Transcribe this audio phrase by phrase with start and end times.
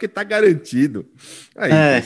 [0.00, 1.06] porque tá garantido.
[1.54, 2.02] Aí, é,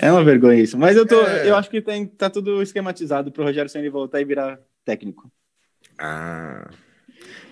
[0.00, 0.76] é uma vergonha isso.
[0.76, 1.48] Mas eu, tô, é.
[1.48, 5.30] eu acho que tem, tá tudo esquematizado pro Rogério Senna voltar e virar técnico.
[5.96, 6.68] Ah.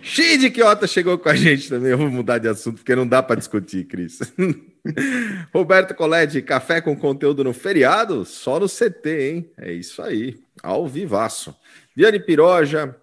[0.03, 1.93] Xide Quiota chegou com a gente também.
[1.93, 4.19] Eu vou mudar de assunto porque não dá para discutir, Cris.
[5.55, 8.25] Roberto Colete, café com conteúdo no feriado?
[8.25, 9.51] Só no CT, hein?
[9.57, 10.41] É isso aí.
[10.61, 11.55] Ao vivaço.
[11.95, 12.97] Viane Piroja,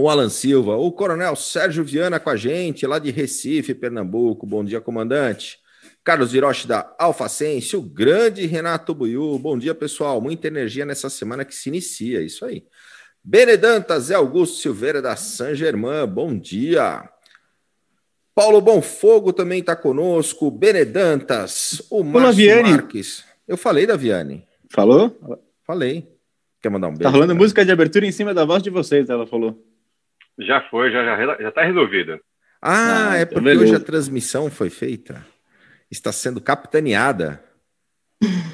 [0.00, 4.46] o Alan Silva, o Coronel Sérgio Viana com a gente, lá de Recife, Pernambuco.
[4.46, 5.58] Bom dia, comandante.
[6.04, 9.36] Carlos Hiroshi da Alfacense, o grande Renato Buiu.
[9.40, 10.20] Bom dia, pessoal.
[10.20, 12.22] Muita energia nessa semana que se inicia.
[12.22, 12.64] Isso aí.
[13.24, 17.08] Benedantas Zé Augusto Silveira da San Germain, bom dia.
[18.36, 20.48] Paulo Bonfogo também está conosco.
[20.48, 23.24] Benedantas, o Márcio Marques.
[23.48, 24.46] Eu falei da Viane.
[24.70, 25.18] Falou?
[25.66, 26.08] Falei.
[26.62, 27.02] Quer mandar um beijo?
[27.02, 29.60] Tá rolando música de abertura em cima da voz de vocês, ela falou.
[30.38, 32.20] Já foi, já, já, já tá resolvida.
[32.62, 33.64] Ah, ah é porque beleza.
[33.64, 35.24] hoje a transmissão foi feita.
[35.90, 37.42] Está sendo capitaneada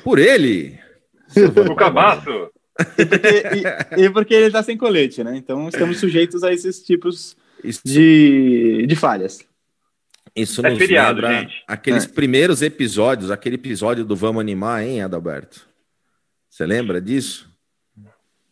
[0.03, 0.79] por ele.
[1.71, 2.51] o cabaço.
[2.99, 3.29] E porque,
[3.97, 5.37] e, e porque ele está sem colete, né?
[5.37, 7.37] Então estamos sujeitos a esses tipos
[7.85, 9.47] de, de falhas.
[10.35, 11.63] Isso é nos feriado, lembra gente.
[11.67, 12.09] aqueles é.
[12.09, 15.69] primeiros episódios, aquele episódio do Vamos Animar, hein, Adalberto?
[16.51, 17.49] Você lembra disso?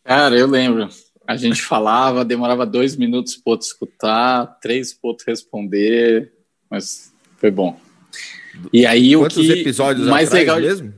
[0.05, 0.88] Cara, eu lembro.
[1.33, 6.30] A gente falava, demorava dois minutos para outro escutar, três para outro responder,
[6.70, 7.80] mas foi bom.
[8.70, 10.92] E aí Quantos o que episódios mais legal mesmo?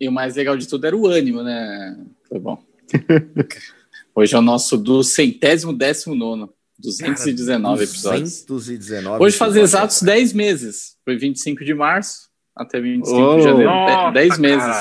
[0.00, 1.98] E o mais legal de tudo era o ânimo, né?
[2.28, 2.62] Foi bom.
[4.14, 6.54] Hoje é o nosso do centésimo décimo nono.
[6.78, 8.44] 219 Cara, episódios.
[8.44, 10.96] 219 Hoje faz exatos 10 meses.
[11.04, 13.70] Foi 25 de março até 25 oh, de janeiro.
[13.70, 14.76] Nossa, 10 meses.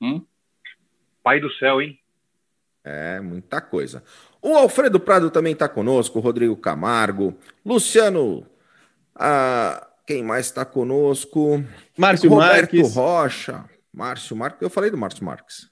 [0.00, 0.22] Hum?
[1.20, 1.99] Pai do céu, hein?
[2.84, 4.02] É, muita coisa.
[4.40, 8.46] O Alfredo Prado também está conosco, o Rodrigo Camargo, Luciano.
[9.14, 11.62] Ah, quem mais está conosco?
[11.96, 12.94] Márcio Roberto Marques.
[12.94, 13.64] Rocha.
[13.92, 14.62] Márcio Marques.
[14.62, 15.68] Eu falei do Márcio Marques.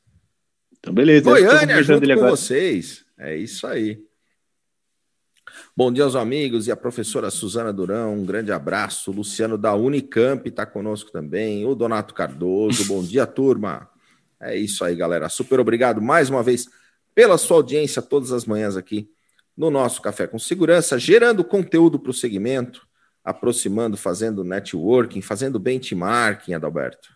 [0.78, 1.24] Então, beleza.
[1.24, 2.30] Goiânia junto com agora.
[2.30, 3.04] vocês.
[3.19, 3.98] É isso aí.
[5.76, 9.10] Bom dia aos amigos e a professora Suzana Durão, um grande abraço.
[9.10, 11.64] Luciano da Unicamp está conosco também.
[11.64, 13.88] O Donato Cardoso, bom dia, turma.
[14.40, 15.28] É isso aí, galera.
[15.28, 16.69] Super obrigado mais uma vez
[17.18, 19.10] pela sua audiência todas as manhãs aqui
[19.56, 22.86] no nosso Café com Segurança, gerando conteúdo para o segmento,
[23.24, 27.08] aproximando, fazendo networking, fazendo benchmarking, Adalberto,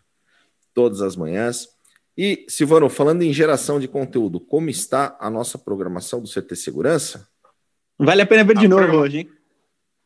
[0.73, 1.69] todas as manhãs.
[2.17, 7.25] E, Silvano, falando em geração de conteúdo, como está a nossa programação do CT Segurança?
[7.97, 9.29] Vale a pena ver de a novo hoje, hein?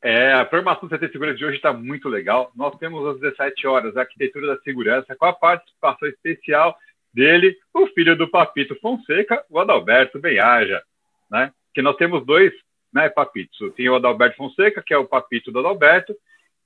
[0.04, 2.52] É, a programação do CT Segurança de hoje está muito legal.
[2.56, 6.78] Nós temos às 17 horas a Arquitetura da Segurança, com a participação especial
[7.14, 10.82] dele, o filho do Papito Fonseca, o Adalberto Benhaja,
[11.30, 11.52] né?
[11.74, 12.52] Que nós temos dois
[12.94, 13.58] né, papitos.
[13.76, 16.16] Tem o Adalberto Fonseca, que é o papito do Adalberto,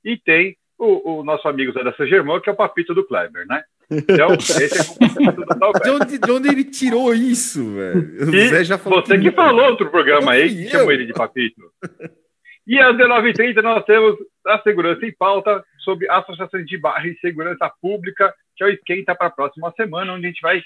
[0.03, 3.46] e tem o, o nosso amigo Zé da Germão, que é o papito do Kleber,
[3.47, 3.63] né?
[3.90, 8.29] Então, esse é o de onde, de onde ele tirou isso, velho?
[8.29, 11.13] O Zé já falou você que, que falou outro programa aí, que chamou ele de
[11.13, 11.62] papito.
[12.72, 14.16] E às 19h30 nós temos
[14.48, 19.14] a Segurança em Pauta sobre associações de bairro e segurança pública, que é o esquenta
[19.14, 20.64] para a próxima semana, onde a gente vai,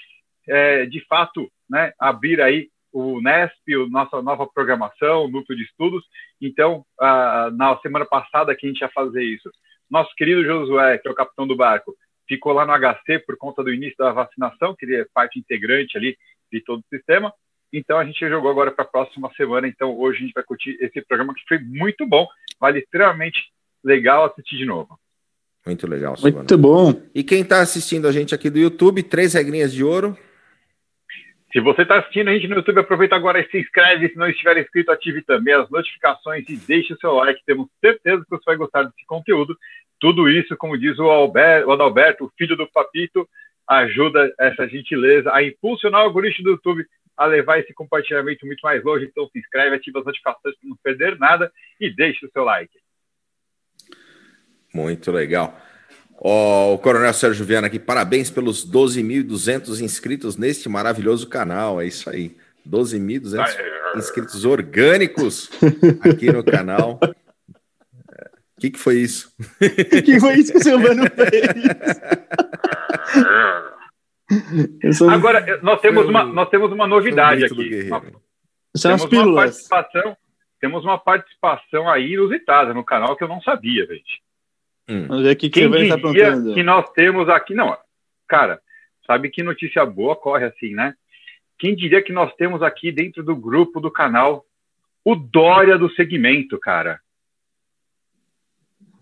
[0.48, 5.64] é, de fato, né, abrir aí o NESP, a nossa nova programação, o núcleo de
[5.64, 6.04] estudos.
[6.40, 6.84] Então,
[7.54, 9.50] na semana passada que a gente ia fazer isso,
[9.90, 11.92] nosso querido Josué, que é o capitão do barco,
[12.28, 15.98] ficou lá no HC por conta do início da vacinação, que ele é parte integrante
[15.98, 16.16] ali
[16.52, 17.32] de todo o sistema.
[17.76, 19.68] Então a gente jogou agora para a próxima semana.
[19.68, 22.26] Então hoje a gente vai curtir esse programa que foi muito bom,
[22.58, 23.38] vale extremamente
[23.84, 24.98] legal assistir de novo.
[25.66, 26.16] Muito legal.
[26.16, 26.36] Silvano.
[26.38, 27.02] Muito bom.
[27.14, 30.16] E quem está assistindo a gente aqui do YouTube, três regrinhas de ouro.
[31.52, 34.08] Se você está assistindo a gente no YouTube, aproveita agora e se inscreve.
[34.08, 37.44] Se não estiver inscrito, ative também as notificações e deixe o seu like.
[37.44, 39.56] Temos certeza que você vai gostar desse conteúdo.
[40.00, 43.28] Tudo isso, como diz o, Alberto, o Adalberto, o filho do Papito,
[43.68, 48.84] ajuda essa gentileza a impulsionar o algoritmo do YouTube a levar esse compartilhamento muito mais
[48.84, 49.06] longe.
[49.06, 51.50] Então se inscreve, ativa as notificações para não perder nada
[51.80, 52.72] e deixe o seu like.
[54.74, 55.58] Muito legal.
[56.18, 61.80] Oh, o Coronel Sérgio Viana aqui, parabéns pelos 12.200 inscritos neste maravilhoso canal.
[61.80, 62.36] É isso aí.
[62.68, 65.50] 12.200 inscritos orgânicos
[66.02, 66.98] aqui no canal.
[68.56, 69.32] O que, que foi isso?
[69.38, 71.42] O que foi isso que o Silvano fez?
[75.10, 77.84] Agora, nós temos, uma, nós temos uma novidade aqui.
[77.84, 78.02] Uma,
[78.76, 80.16] São temos uma participação,
[80.60, 84.22] temos uma participação aí inusitada no canal que eu não sabia, gente.
[84.88, 85.06] Hum.
[85.06, 87.54] Vamos ver o que, que Quem você vai estar que nós temos aqui...
[87.54, 87.76] Não,
[88.28, 88.60] cara,
[89.06, 90.94] sabe que notícia boa corre assim, né?
[91.58, 94.44] Quem diria que nós temos aqui dentro do grupo do canal
[95.04, 97.00] o Dória do segmento, cara.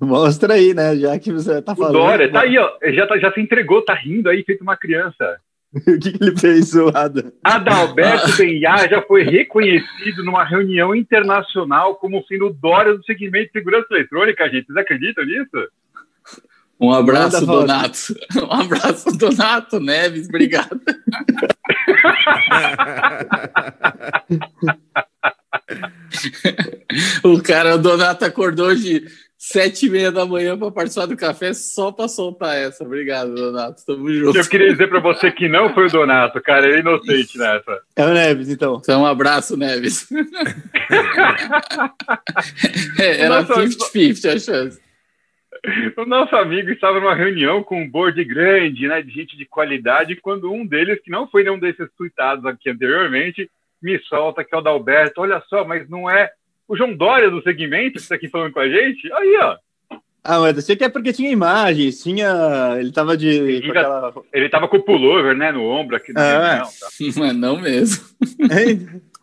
[0.05, 0.97] Mostra aí, né?
[0.97, 1.97] Já que você tá falando.
[1.97, 2.71] O Dória, tá aí, ó.
[2.93, 5.39] Já, tá, já se entregou, tá rindo aí, feito uma criança.
[5.75, 7.33] o que, que, ele fez, zoado?
[7.43, 8.37] Adalberto.
[8.39, 13.87] Benhar já foi reconhecido numa reunião internacional como sendo o Dória do segmento de segurança
[13.91, 14.67] eletrônica, gente.
[14.67, 15.69] Vocês acreditam nisso?
[16.81, 18.15] Um abraço, Donato.
[18.37, 20.29] Um abraço, Donato Neves.
[20.29, 20.81] Obrigado.
[27.23, 29.05] o cara, o Donato acordou hoje
[29.47, 32.83] sete e meia da manhã para participar do café só para soltar essa.
[32.83, 33.85] Obrigado, Donato.
[33.85, 34.39] Tamo junto.
[34.39, 36.67] Eu queria dizer para você que não foi o Donato, cara.
[36.67, 37.83] Ele é inocente nessa.
[37.95, 38.81] É o Neves, então.
[38.83, 40.09] Então, um abraço, Neves.
[42.99, 44.83] é, era 50-50 a chance.
[45.97, 50.17] O nosso amigo estava numa reunião com um board grande, né, de gente de qualidade,
[50.17, 53.51] quando um deles, que não foi nenhum desses tweetados aqui anteriormente,
[53.83, 55.21] me solta que é o Dalberto.
[55.21, 56.31] Olha só, mas não é
[56.69, 59.13] o João Dória do segmento que está aqui falando com a gente?
[59.13, 59.57] Aí, ó.
[60.27, 62.77] Ah, mas você que é porque tinha imagens, tinha.
[62.79, 63.29] Ele tava de.
[63.29, 64.15] Ele, aquela...
[64.33, 66.15] ele tava com o pullover, né, no ombro aqui.
[66.15, 66.89] No ah, não, tá.
[67.21, 68.03] mas não mesmo.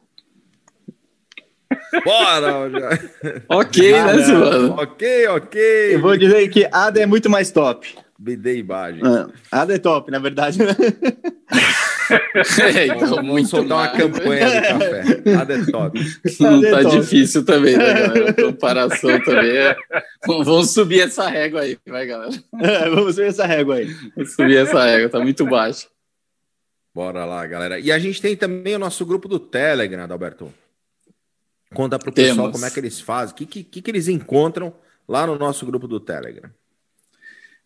[2.06, 2.70] Bora!
[3.50, 4.74] ok, né, Silvano?
[4.74, 5.96] Ok, ok.
[5.96, 7.88] Eu vou dizer que Ada é muito mais top.
[8.18, 9.02] BD imagem.
[9.04, 10.60] Ah, Ada é top, na verdade.
[12.12, 15.22] é, então, muito soltar uma campanha de café.
[15.26, 16.00] Nada é top.
[16.40, 18.30] Não tá difícil também, né, galera?
[18.30, 19.76] A comparação também é.
[20.26, 22.32] Vamos subir essa régua aí, vai, galera.
[22.62, 23.86] É, vamos subir essa régua aí.
[24.16, 25.88] Vamos subir essa régua, tá muito baixa.
[26.94, 27.80] Bora lá, galera.
[27.80, 30.54] E a gente tem também o nosso grupo do Telegram, Alberto.
[31.74, 32.52] Conta pro pessoal Temos.
[32.52, 34.74] como é que eles fazem, o que, que, que eles encontram
[35.08, 36.52] lá no nosso grupo do Telegram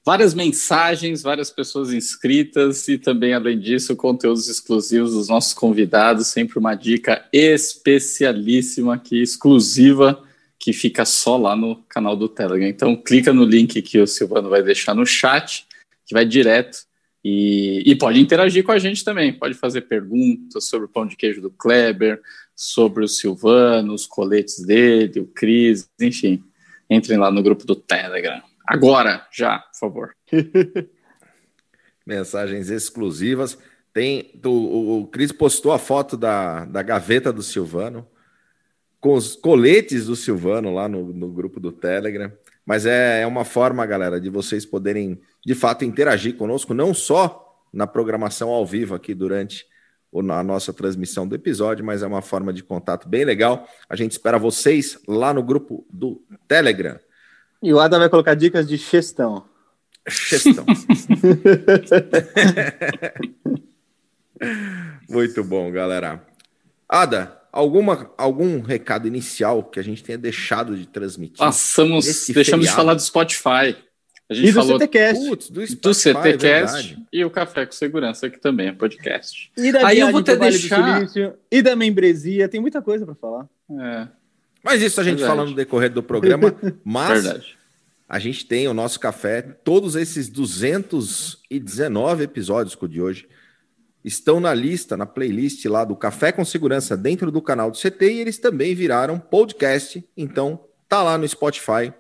[0.06, 6.28] várias mensagens, várias pessoas inscritas e também, além disso, conteúdos exclusivos dos nossos convidados.
[6.28, 10.24] Sempre uma dica especialíssima aqui, exclusiva,
[10.60, 12.68] que fica só lá no canal do Telegram.
[12.68, 15.66] Então, clica no link que o Silvano vai deixar no chat,
[16.06, 16.86] que vai direto.
[17.24, 19.34] E, e pode interagir com a gente também.
[19.34, 22.22] Pode fazer perguntas sobre o pão de queijo do Kleber,
[22.56, 26.44] sobre o Silvano, os coletes dele, o Cris, enfim.
[26.88, 28.44] Entrem lá no grupo do Telegram.
[28.68, 30.16] Agora, já, por favor.
[32.06, 33.58] Mensagens exclusivas.
[33.94, 38.08] Tem o, o Cris postou a foto da, da gaveta do Silvano
[39.00, 42.32] com os coletes do Silvano lá no, no grupo do Telegram.
[42.66, 47.62] Mas é, é uma forma, galera, de vocês poderem de fato interagir conosco, não só
[47.72, 49.66] na programação ao vivo aqui durante
[50.12, 53.68] a nossa transmissão do episódio, mas é uma forma de contato bem legal.
[53.88, 56.98] A gente espera vocês lá no grupo do Telegram.
[57.62, 59.46] E o Ada vai colocar dicas de gestão.
[60.08, 60.66] Gestão.
[65.10, 66.24] Muito bom, galera.
[66.88, 71.38] Ada, alguma, algum recado inicial que a gente tenha deixado de transmitir?
[71.38, 72.62] Passamos, deixamos feriado?
[72.64, 73.76] de falar do Spotify.
[74.28, 75.28] A gente e do falou CTCast.
[75.28, 79.52] Putz, do, Spotify, do CTCast é e o Café com Segurança, que também é podcast.
[79.56, 81.08] E da Aí eu vou até deixar...
[81.52, 83.48] e da membresia, tem muita coisa para falar.
[83.80, 84.08] É.
[84.66, 85.38] Mas isso a gente Verdade.
[85.38, 86.56] fala no decorrer do programa.
[86.84, 87.56] Mas Verdade.
[88.10, 93.30] a gente tem o nosso café, todos esses 219 episódios de hoje
[94.04, 98.12] estão na lista, na playlist lá do Café com Segurança dentro do canal do CT
[98.12, 100.04] e eles também viraram podcast.
[100.18, 101.94] Então tá lá no Spotify.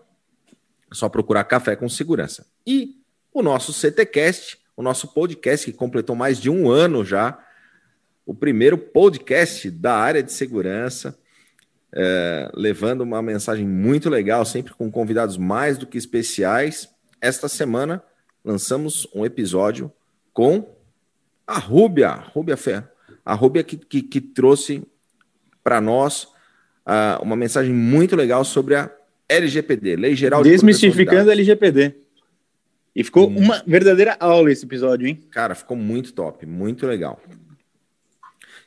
[0.89, 2.47] É só procurar Café com Segurança.
[2.65, 2.95] E
[3.31, 7.37] o nosso CTcast, o nosso podcast que completou mais de um ano já,
[8.25, 11.15] o primeiro podcast da área de segurança
[11.95, 16.89] é, levando uma mensagem muito legal, sempre com convidados mais do que especiais.
[17.21, 18.03] Esta semana
[18.43, 19.91] lançamos um episódio
[20.33, 20.75] com
[21.47, 22.83] a Rúbia, Rúbia Fé,
[23.25, 24.83] a Rúbia que, que, que trouxe
[25.63, 26.25] para nós
[26.85, 28.91] uh, uma mensagem muito legal sobre a
[29.29, 31.95] LGPD, Lei Geral de Desmistificando a LGPD.
[32.93, 33.37] E ficou hum.
[33.37, 35.21] uma verdadeira aula esse episódio, hein?
[35.31, 37.21] Cara, ficou muito top, muito legal.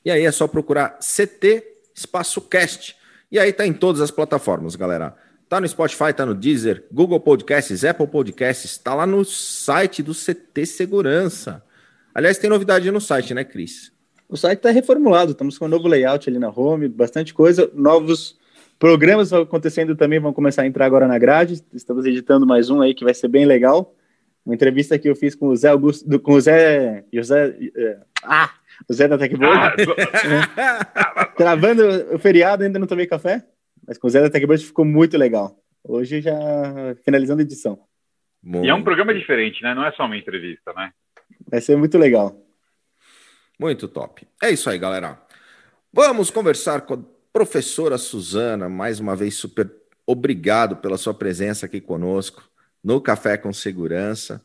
[0.04, 2.97] E aí é só procurar CT Espaço Cast
[3.30, 5.14] e aí tá em todas as plataformas, galera.
[5.48, 10.12] Tá no Spotify, tá no Deezer, Google Podcasts, Apple Podcasts, tá lá no site do
[10.12, 11.64] CT Segurança.
[12.14, 13.92] Aliás, tem novidade no site, né, Cris?
[14.28, 18.38] O site está reformulado, estamos com um novo layout ali na home, bastante coisa, novos
[18.78, 21.62] programas acontecendo também vão começar a entrar agora na grade.
[21.72, 23.94] Estamos editando mais um aí que vai ser bem legal.
[24.44, 28.50] Uma entrevista que eu fiz com o Zé Augusto, com o Zé, José, é, ah,
[28.88, 29.76] o Zé da Techboard.
[30.56, 33.44] Ah, Travando o feriado, ainda não tomei café,
[33.86, 35.56] mas com o Zé da Techboard ficou muito legal.
[35.82, 36.34] Hoje já
[37.04, 37.78] finalizando a edição.
[38.42, 38.66] Muito.
[38.66, 39.74] E é um programa diferente, né?
[39.74, 40.92] Não é só uma entrevista, né?
[41.50, 42.36] Vai ser muito legal.
[43.58, 44.26] Muito top.
[44.42, 45.20] É isso aí, galera.
[45.92, 46.98] Vamos conversar com a
[47.32, 49.70] professora Suzana, mais uma vez super
[50.06, 52.48] obrigado pela sua presença aqui conosco
[52.82, 54.42] no Café com Segurança.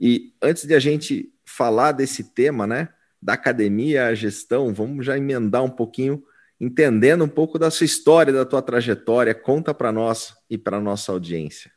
[0.00, 2.88] E antes de a gente falar desse tema, né,
[3.24, 6.22] da academia à gestão, vamos já emendar um pouquinho,
[6.60, 9.34] entendendo um pouco da sua história, da tua trajetória.
[9.34, 11.70] Conta para nós e para nossa audiência.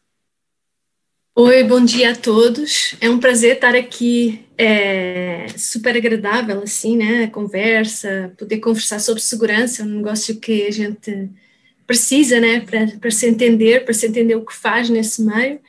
[1.33, 2.95] Oi, bom dia a todos.
[2.99, 7.27] É um prazer estar aqui, é super agradável, assim, né?
[7.27, 11.29] Conversa, poder conversar sobre segurança, é um negócio que a gente
[11.85, 12.59] precisa, né?
[12.99, 15.61] Para se entender, para se entender o que faz nesse meio.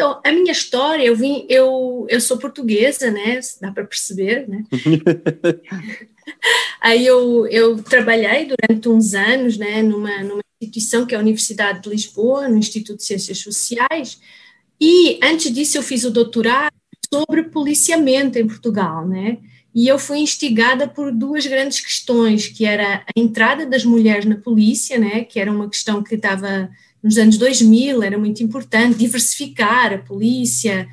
[0.00, 3.38] Então, a minha história, eu vim, eu, eu sou portuguesa, né?
[3.60, 4.64] Dá para perceber, né?
[6.80, 9.82] Aí eu, eu trabalhei durante uns anos, né?
[9.82, 14.18] Numa, numa instituição que é a Universidade de Lisboa, no Instituto de Ciências Sociais
[14.80, 16.72] e antes disso eu fiz o doutorado
[17.12, 19.36] sobre policiamento em Portugal, né?
[19.74, 24.36] E eu fui instigada por duas grandes questões, que era a entrada das mulheres na
[24.36, 25.24] polícia, né?
[25.24, 26.70] Que era uma questão que estava
[27.02, 30.88] nos anos 2000, era muito importante diversificar a polícia,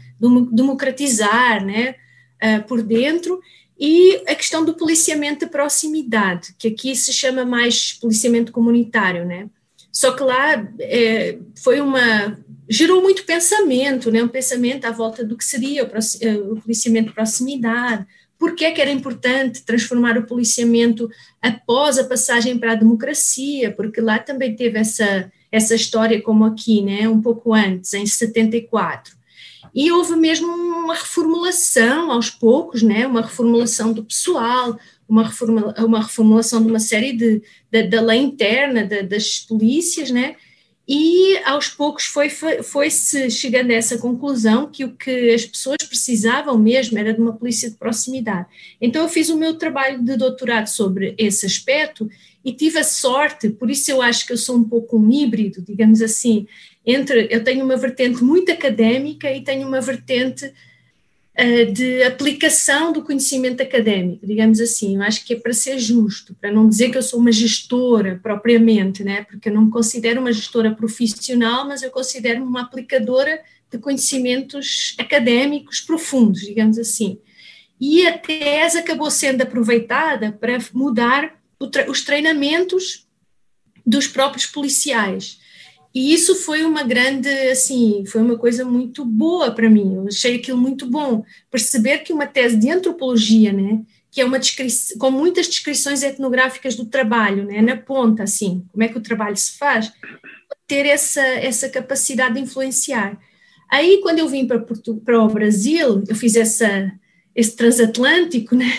[0.52, 1.96] democratizar, né?
[2.42, 3.40] Uh, por dentro
[3.80, 9.50] e a questão do policiamento de proximidade, que aqui se chama mais policiamento comunitário, né?
[9.92, 12.38] Só que lá é, foi uma
[12.70, 14.22] gerou muito pensamento, né?
[14.22, 18.06] Um pensamento à volta do que seria o, eh, o policiamento de proximidade.
[18.38, 21.10] Por é que era importante transformar o policiamento
[21.42, 23.72] após a passagem para a democracia?
[23.72, 27.08] Porque lá também teve essa essa história como aqui, né?
[27.08, 29.16] Um pouco antes, em 74.
[29.74, 33.06] E houve mesmo uma reformulação aos poucos, né?
[33.06, 34.77] Uma reformulação do pessoal,
[35.08, 40.10] uma, reformula, uma reformulação de uma série de, de da lei interna de, das polícias,
[40.10, 40.36] né?
[40.88, 45.77] E aos poucos foi, foi, se chegando a essa conclusão que o que as pessoas
[45.86, 48.48] precisavam mesmo era de uma polícia de proximidade.
[48.79, 52.10] Então eu fiz o meu trabalho de doutorado sobre esse aspecto
[52.44, 55.62] e tive a sorte, por isso eu acho que eu sou um pouco um híbrido,
[55.62, 56.48] digamos assim,
[56.86, 60.53] entre eu tenho uma vertente muito académica e tenho uma vertente
[61.65, 64.96] de aplicação do conhecimento académico, digamos assim.
[64.96, 68.20] Eu acho que é para ser justo, para não dizer que eu sou uma gestora
[68.24, 69.24] propriamente, né?
[69.24, 73.39] porque eu não me considero uma gestora profissional, mas eu considero-me uma aplicadora
[73.72, 77.20] de conhecimentos académicos profundos, digamos assim.
[77.79, 81.39] E a tese acabou sendo aproveitada para mudar
[81.88, 83.08] os treinamentos
[83.86, 85.39] dos próprios policiais.
[85.98, 89.96] E isso foi uma grande, assim, foi uma coisa muito boa para mim.
[89.96, 91.24] Eu achei aquilo muito bom.
[91.50, 96.75] Perceber que uma tese de antropologia, né, que é uma descrição, com muitas descrições etnográficas
[96.75, 99.92] do trabalho, né, na ponta, assim, como é que o trabalho se faz,
[100.68, 103.18] ter essa, essa capacidade de influenciar.
[103.68, 104.63] Aí, quando eu vim para,
[105.04, 106.92] para o Brasil, eu fiz essa,
[107.36, 108.72] esse transatlântico, né,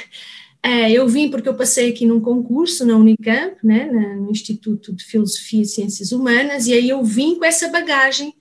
[0.62, 3.86] é, eu vim porque eu passei aqui num concurso na Unicamp, né,
[4.16, 8.34] no Instituto de Filosofia e Ciências Humanas, e aí eu vim com essa bagagem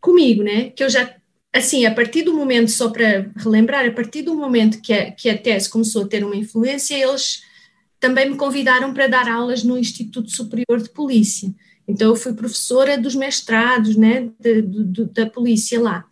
[0.00, 1.14] comigo, né, que eu já,
[1.52, 5.30] assim, a partir do momento, só para relembrar, a partir do momento que a, que
[5.30, 7.42] a tese começou a ter uma influência, eles
[8.00, 11.54] também me convidaram para dar aulas no Instituto Superior de Polícia.
[11.86, 16.04] Então, eu fui professora dos mestrados, né, de, de, da polícia lá.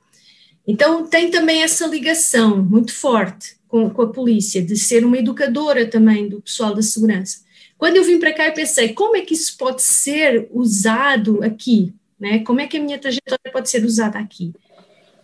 [0.67, 5.87] Então, tem também essa ligação muito forte com, com a polícia, de ser uma educadora
[5.87, 7.47] também do pessoal da segurança.
[7.77, 11.95] Quando eu vim para cá, eu pensei, como é que isso pode ser usado aqui?
[12.19, 12.41] Né?
[12.41, 14.53] Como é que a minha trajetória pode ser usada aqui?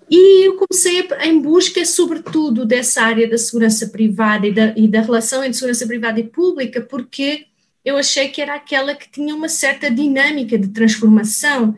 [0.09, 5.01] E eu comecei em busca, sobretudo, dessa área da segurança privada e da, e da
[5.01, 7.47] relação entre segurança privada e pública, porque
[7.85, 11.75] eu achei que era aquela que tinha uma certa dinâmica de transformação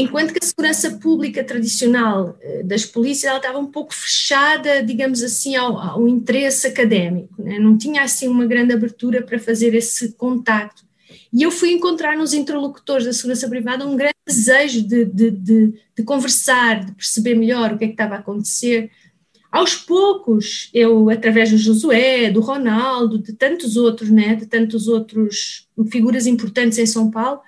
[0.00, 5.24] Enquanto que a segurança pública tradicional eh, das polícias ela estava um pouco fechada, digamos
[5.24, 7.58] assim, ao, ao interesse académico, né?
[7.58, 10.84] não tinha assim uma grande abertura para fazer esse contacto.
[11.32, 15.74] E eu fui encontrar nos interlocutores da segurança privada um grande desejo de, de, de,
[15.96, 18.92] de conversar, de perceber melhor o que é que estava a acontecer.
[19.50, 25.66] Aos poucos, eu, através do Josué, do Ronaldo, de tantos outros, né, de tantos outros
[25.90, 27.40] figuras importantes em São Paulo,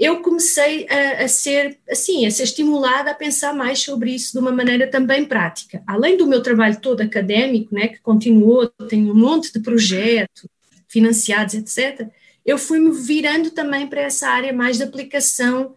[0.00, 4.38] eu comecei a, a, ser assim, a ser estimulada a pensar mais sobre isso de
[4.38, 5.82] uma maneira também prática.
[5.86, 10.46] Além do meu trabalho todo académico, né, que continuou, tenho um monte de projetos
[10.88, 12.08] financiados, etc.
[12.46, 15.74] Eu fui-me virando também para essa área mais de aplicação.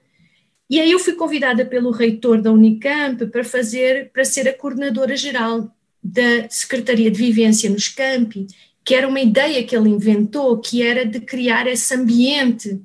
[0.69, 5.17] E aí eu fui convidada pelo reitor da Unicamp para fazer, para ser a coordenadora
[5.17, 5.69] geral
[6.01, 8.47] da Secretaria de Vivência nos Campi,
[8.85, 12.81] que era uma ideia que ele inventou, que era de criar esse ambiente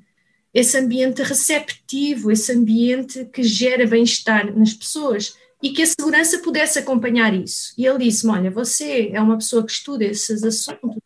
[0.53, 6.79] esse ambiente receptivo, esse ambiente que gera bem-estar nas pessoas e que a segurança pudesse
[6.79, 7.73] acompanhar isso.
[7.77, 11.01] E ele disse: Olha, você é uma pessoa que estuda esses assuntos,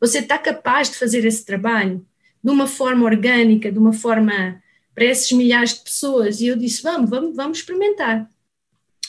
[0.00, 2.04] você está capaz de fazer esse trabalho
[2.42, 4.62] de uma forma orgânica, de uma forma
[4.94, 6.40] para esses milhares de pessoas.
[6.40, 8.30] E eu disse: vamos, vamos, vamos experimentar.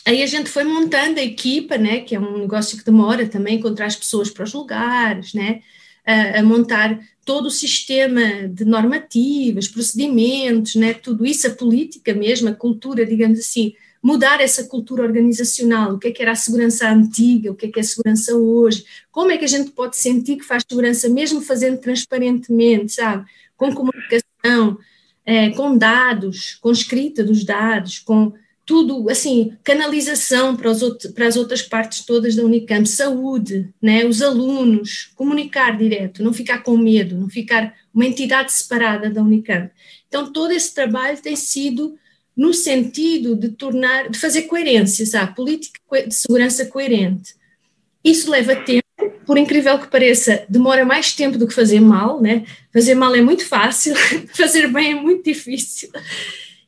[0.05, 3.57] Aí a gente foi montando a equipa, né, que é um negócio que demora também
[3.57, 5.61] encontrar as pessoas para os lugares, né,
[6.05, 12.49] a, a montar todo o sistema de normativas, procedimentos, né, tudo isso, a política mesmo,
[12.49, 16.89] a cultura, digamos assim, mudar essa cultura organizacional, o que é que era a segurança
[16.89, 19.97] antiga, o que é que é a segurança hoje, como é que a gente pode
[19.97, 23.25] sentir que faz segurança mesmo fazendo transparentemente, sabe,
[23.57, 24.77] com comunicação,
[25.25, 28.33] é, com dados, com escrita dos dados, com
[28.69, 34.05] tudo, assim, canalização para, os outros, para as outras partes todas da Unicamp, saúde, né,
[34.05, 39.71] os alunos, comunicar direto, não ficar com medo, não ficar uma entidade separada da Unicamp.
[40.07, 41.97] Então, todo esse trabalho tem sido
[42.37, 47.33] no sentido de tornar, de fazer coerência, sabe, política de segurança coerente.
[48.03, 48.85] Isso leva tempo,
[49.25, 52.45] por incrível que pareça, demora mais tempo do que fazer mal, né?
[52.71, 53.95] Fazer mal é muito fácil,
[54.31, 55.89] fazer bem é muito difícil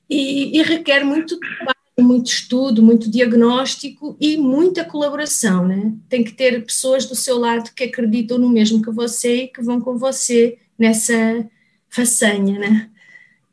[0.10, 5.94] e, e requer muito trabalho muito estudo, muito diagnóstico e muita colaboração, né?
[6.10, 9.62] Tem que ter pessoas do seu lado que acreditam no mesmo que você e que
[9.62, 11.14] vão com você nessa
[11.90, 12.90] façanha, né?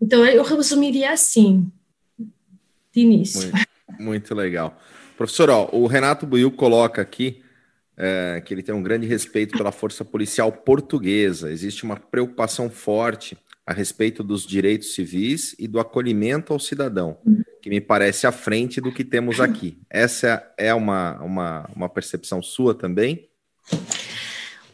[0.00, 1.70] Então eu resumiria assim,
[2.18, 3.50] de início.
[3.50, 4.80] Muito, muito legal.
[5.16, 7.42] Professor, ó, o Renato Buiu coloca aqui
[7.96, 11.50] é, que ele tem um grande respeito pela força policial portuguesa.
[11.50, 13.36] Existe uma preocupação forte
[13.68, 17.18] a respeito dos direitos civis e do acolhimento ao cidadão,
[17.60, 19.76] que me parece à frente do que temos aqui.
[19.90, 23.28] Essa é uma, uma, uma percepção sua também?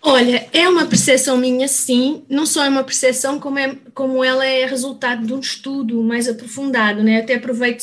[0.00, 2.24] Olha, é uma percepção minha, sim.
[2.28, 6.28] Não só é uma percepção, como, é, como ela é resultado de um estudo mais
[6.28, 7.02] aprofundado.
[7.02, 7.18] Né?
[7.18, 7.82] Até aproveito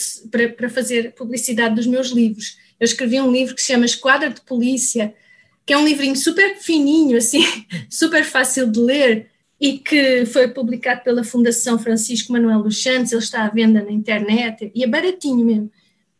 [0.55, 2.57] para fazer publicidade dos meus livros.
[2.79, 5.13] Eu escrevi um livro que se chama Esquadra de Polícia,
[5.65, 7.43] que é um livrinho super fininho, assim,
[7.91, 13.21] super fácil de ler, e que foi publicado pela Fundação Francisco Manuel dos Santos, ele
[13.21, 15.71] está à venda na internet, e é baratinho mesmo.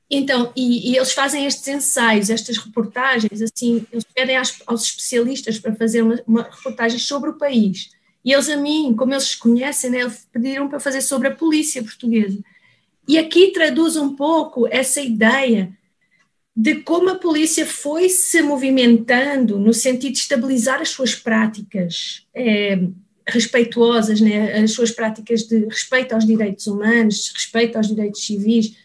[0.08, 5.58] Então, e, e eles fazem estes ensaios, estas reportagens, assim, eles pedem aos, aos especialistas
[5.58, 7.90] para fazer uma, uma, reportagem sobre o país.
[8.24, 11.82] E eles a mim, como eles conhecem, né, eles pediram para fazer sobre a polícia
[11.82, 12.38] portuguesa.
[13.08, 15.72] E aqui traduz um pouco essa ideia
[16.56, 22.78] de como a polícia foi se movimentando no sentido de estabilizar as suas práticas, é,
[23.28, 28.76] respeituosas, né, as suas práticas de respeito aos direitos humanos, respeito aos direitos civis,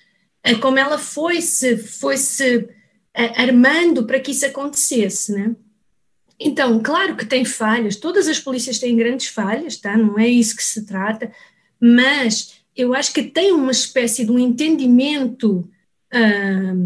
[0.61, 2.69] como ela foi-se foi -se
[3.35, 5.57] armando para que isso acontecesse, né?
[6.39, 9.97] Então, claro que tem falhas, todas as polícias têm grandes falhas, tá?
[9.97, 11.33] Não é isso que se trata,
[11.81, 15.67] mas eu acho que tem uma espécie de um entendimento,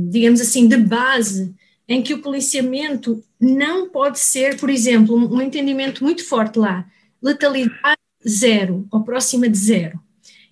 [0.09, 1.53] digamos assim, de base,
[1.89, 6.87] em que o policiamento não pode ser, por exemplo, um entendimento muito forte lá
[7.23, 10.01] letalidade zero, ou próxima de zero.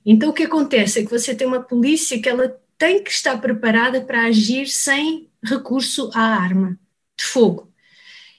[0.04, 3.36] Então, o que acontece é que você tem uma polícia que ela tem que estar
[3.38, 6.78] preparada para agir sem recurso à arma
[7.16, 7.70] de fogo.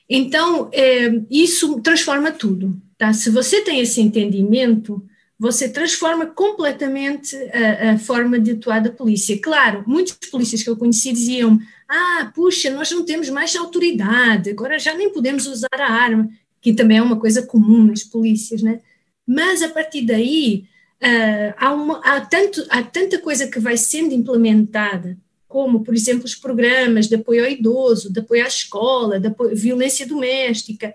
[0.09, 2.81] Então, é, isso transforma tudo.
[2.97, 3.13] Tá?
[3.13, 5.05] Se você tem esse entendimento,
[5.37, 9.39] você transforma completamente a, a, forma de atuar da polícia.
[9.39, 14.79] Claro, muitos polícias que eu conheci diziam: ah, puxa, nós não temos mais autoridade, agora
[14.79, 16.29] já nem podemos usar a arma
[16.61, 18.79] que também é uma coisa comum nas polícias, né?
[19.25, 20.65] Mas a partir daí
[21.01, 25.17] uh, há, uma, há, tanto, há tanta coisa que vai sendo implementada,
[25.47, 29.55] como, por exemplo, os programas de apoio ao idoso, de apoio à escola, de apoio,
[29.55, 30.93] violência doméstica,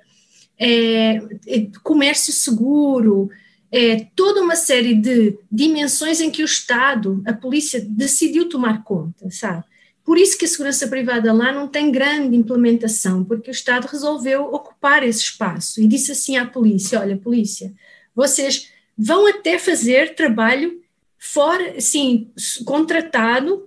[0.59, 3.31] é, é, comércio seguro,
[3.71, 9.29] é, toda uma série de dimensões em que o Estado, a polícia, decidiu tomar conta,
[9.31, 9.65] sabe?
[10.05, 14.45] Por isso que a segurança privada lá não tem grande implementação, porque o Estado resolveu
[14.53, 17.73] ocupar esse espaço e disse assim à polícia: olha, polícia,
[18.15, 20.83] vocês vão até fazer trabalho
[21.19, 22.31] fora, assim,
[22.67, 23.67] contratado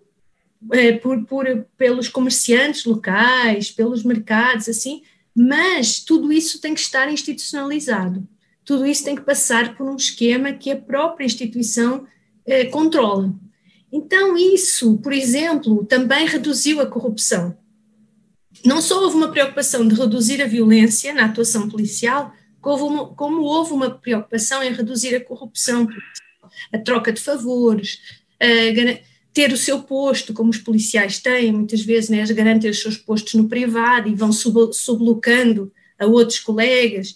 [0.71, 5.01] é, por, por, pelos comerciantes locais, pelos mercados, assim,
[5.35, 8.27] mas tudo isso tem que estar institucionalizado.
[8.63, 12.05] Tudo isso tem que passar por um esquema que a própria instituição
[12.45, 13.33] é, controla.
[13.91, 17.57] Então, isso, por exemplo, também reduziu a corrupção.
[18.65, 23.89] Não só houve uma preocupação de reduzir a violência na atuação policial, como houve uma
[23.89, 25.87] preocupação em reduzir a corrupção,
[26.73, 27.99] a troca de favores,
[29.31, 33.35] ter o seu posto, como os policiais têm, muitas vezes, né, garantem os seus postos
[33.35, 37.15] no privado e vão sub, sublocando a outros colegas.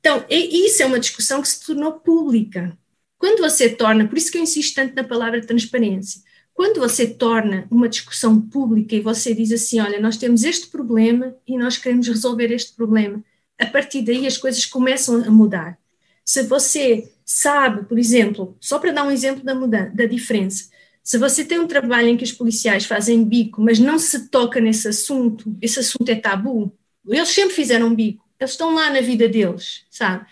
[0.00, 2.78] Então, isso é uma discussão que se tornou pública.
[3.18, 6.22] Quando você torna, por isso que eu insisto tanto na palavra transparência,
[6.54, 11.34] quando você torna uma discussão pública e você diz assim: olha, nós temos este problema
[11.46, 13.22] e nós queremos resolver este problema,
[13.58, 15.78] a partir daí as coisas começam a mudar.
[16.24, 20.68] Se você sabe, por exemplo, só para dar um exemplo da mudança, da diferença,
[21.02, 24.60] se você tem um trabalho em que os policiais fazem bico, mas não se toca
[24.60, 26.72] nesse assunto, esse assunto é tabu,
[27.06, 30.26] eles sempre fizeram bico, eles estão lá na vida deles, sabe?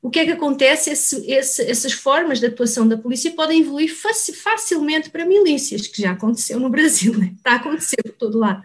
[0.00, 0.90] O que é que acontece?
[0.90, 6.12] Esse, esse, essas formas de atuação da polícia podem evoluir facilmente para milícias, que já
[6.12, 7.32] aconteceu no Brasil, né?
[7.36, 8.62] está a acontecer por todo lado.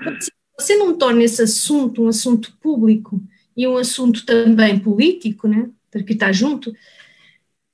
[0.00, 3.20] Então, se você não torna esse assunto um assunto público
[3.56, 5.70] e um assunto também político, né?
[5.90, 6.74] porque está junto,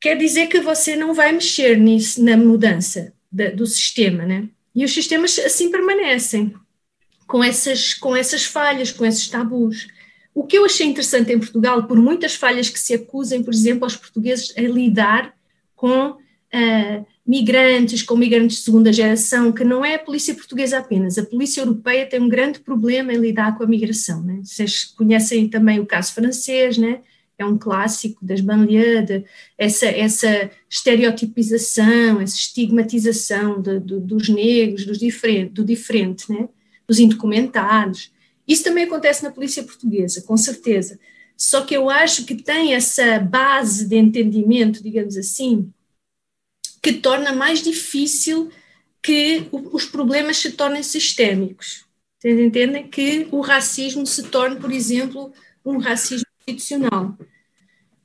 [0.00, 3.12] quer dizer que você não vai mexer nisso, na mudança
[3.54, 4.48] do sistema, né?
[4.74, 6.54] E os sistemas assim permanecem,
[7.26, 9.88] com essas, com essas falhas, com esses tabus.
[10.34, 13.84] O que eu achei interessante em Portugal, por muitas falhas que se acusem, por exemplo,
[13.84, 15.34] aos portugueses a lidar
[15.74, 21.18] com uh, migrantes, com migrantes de segunda geração, que não é a polícia portuguesa apenas,
[21.18, 24.22] a polícia europeia tem um grande problema em lidar com a migração.
[24.22, 24.40] Né?
[24.44, 27.00] Vocês conhecem também o caso francês, né?
[27.38, 29.24] é um clássico das banlieues,
[29.56, 36.48] essa, essa estereotipização, essa estigmatização de, de, dos negros, dos diferente, do diferente, né?
[36.86, 38.12] dos indocumentados.
[38.50, 40.98] Isso também acontece na polícia portuguesa, com certeza.
[41.36, 45.72] Só que eu acho que tem essa base de entendimento, digamos assim,
[46.82, 48.50] que torna mais difícil
[49.00, 51.84] que os problemas se tornem sistémicos.
[52.18, 52.88] Vocês entendem?
[52.88, 55.32] Que o racismo se torne, por exemplo,
[55.64, 57.16] um racismo institucional.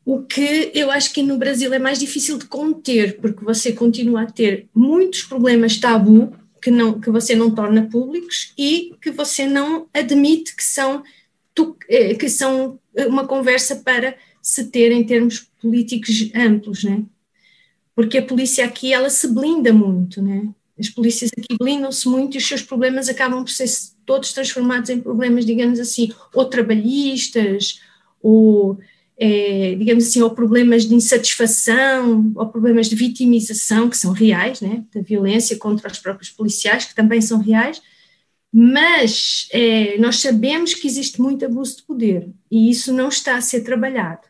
[0.05, 4.21] O que eu acho que no Brasil é mais difícil de conter, porque você continua
[4.21, 6.31] a ter muitos problemas tabu
[6.65, 11.03] que, não, que você não torna públicos e que você não admite que são,
[11.87, 17.03] eh, que são uma conversa para se ter em termos políticos amplos, né?
[17.93, 20.49] Porque a polícia aqui, ela se blinda muito, né?
[20.79, 23.69] As polícias aqui blindam-se muito e os seus problemas acabam por ser
[24.03, 27.79] todos transformados em problemas, digamos assim, ou trabalhistas,
[28.23, 28.79] ou,
[29.17, 34.83] é, digamos assim, ou problemas de insatisfação, ou problemas de vitimização, que são reais, né,
[34.93, 37.81] da violência contra os próprios policiais, que também são reais,
[38.51, 43.41] mas é, nós sabemos que existe muito abuso de poder e isso não está a
[43.41, 44.27] ser trabalhado.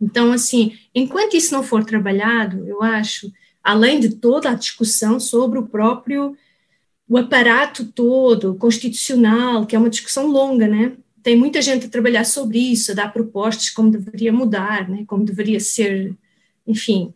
[0.00, 3.30] Então, assim, enquanto isso não for trabalhado, eu acho,
[3.62, 6.36] além de toda a discussão sobre o próprio
[7.08, 10.96] o aparato todo constitucional, que é uma discussão longa, né?
[11.26, 15.24] Tem muita gente a trabalhar sobre isso, a dar propostas como deveria mudar, né, como
[15.24, 16.14] deveria ser,
[16.64, 17.12] enfim,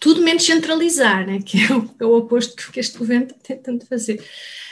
[0.00, 3.84] tudo menos centralizar, né, que é o, é o oposto que este governo está tentando
[3.84, 4.24] fazer.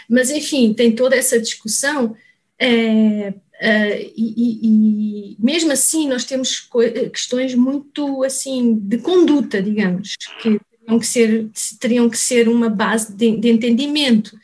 [0.08, 2.16] Mas, enfim, tem toda essa discussão,
[2.58, 6.70] é, é, e, e, mesmo assim nós temos
[7.12, 13.12] questões muito, assim, de conduta, digamos, que teriam que ser, teriam que ser uma base
[13.12, 14.34] de, de entendimento.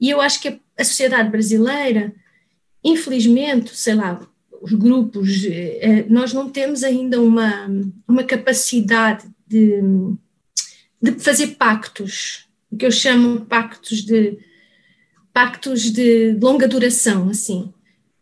[0.00, 2.14] E eu acho que a, a sociedade brasileira
[2.84, 4.20] Infelizmente, sei lá,
[4.60, 7.68] os grupos, eh, nós não temos ainda uma,
[8.06, 9.82] uma capacidade de,
[11.00, 14.38] de fazer pactos, o que eu chamo pactos de
[15.32, 17.72] pactos de longa duração, assim.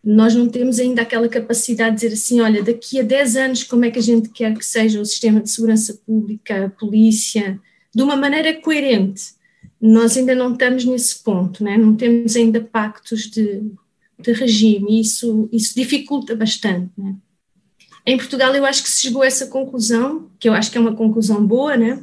[0.02, 3.84] Nós não temos ainda aquela capacidade de dizer assim, olha, daqui a 10 anos como
[3.84, 7.60] é que a gente quer que seja o sistema de segurança pública, a polícia,
[7.94, 9.34] de uma maneira coerente.
[9.80, 11.76] Nós ainda não estamos nesse ponto, né?
[11.76, 13.62] não temos ainda pactos de,
[14.22, 16.90] de regime, isso, isso dificulta bastante.
[16.96, 17.14] Né?
[18.06, 20.80] Em Portugal, eu acho que se chegou a essa conclusão, que eu acho que é
[20.80, 22.02] uma conclusão boa, né?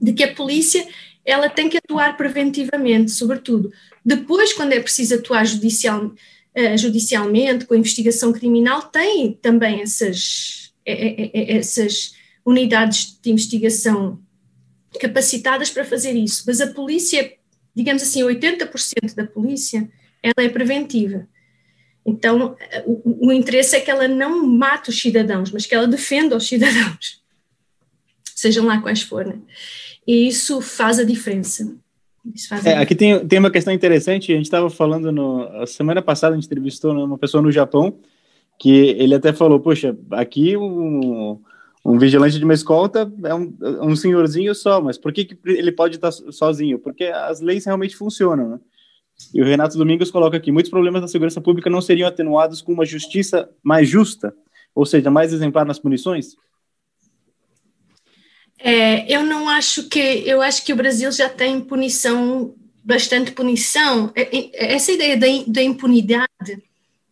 [0.00, 0.86] de que a polícia
[1.24, 3.72] ela tem que atuar preventivamente, sobretudo.
[4.04, 10.74] Depois, quando é preciso atuar judicial, uh, judicialmente, com a investigação criminal, tem também essas,
[10.84, 14.20] essas unidades de investigação
[15.00, 16.44] capacitadas para fazer isso.
[16.46, 17.32] Mas a polícia,
[17.74, 19.88] digamos assim, 80% da polícia
[20.24, 21.26] ela é preventiva.
[22.06, 22.56] Então,
[22.86, 26.46] o, o, interesse é que ela não mate os cidadãos, mas que ela defenda os
[26.46, 27.22] cidadãos,
[28.34, 29.42] sejam lá quais forem.
[30.06, 31.76] E isso faz a diferença.
[32.48, 35.66] Faz a é, aqui tem, tem uma questão interessante, a gente estava falando, no, a
[35.66, 37.98] semana passada a gente entrevistou uma pessoa no Japão,
[38.58, 41.40] que ele até falou, poxa, aqui um,
[41.84, 45.72] um vigilante de uma escolta é um, um senhorzinho só, mas por que, que ele
[45.72, 46.78] pode estar sozinho?
[46.78, 48.60] Porque as leis realmente funcionam, né?
[49.32, 52.72] E o Renato Domingos coloca aqui: muitos problemas da segurança pública não seriam atenuados com
[52.72, 54.34] uma justiça mais justa,
[54.74, 56.36] ou seja, mais exemplar nas punições?
[58.58, 59.98] É, eu não acho que.
[59.98, 64.10] Eu acho que o Brasil já tem punição, bastante punição.
[64.14, 66.62] É, é, essa ideia da, da impunidade,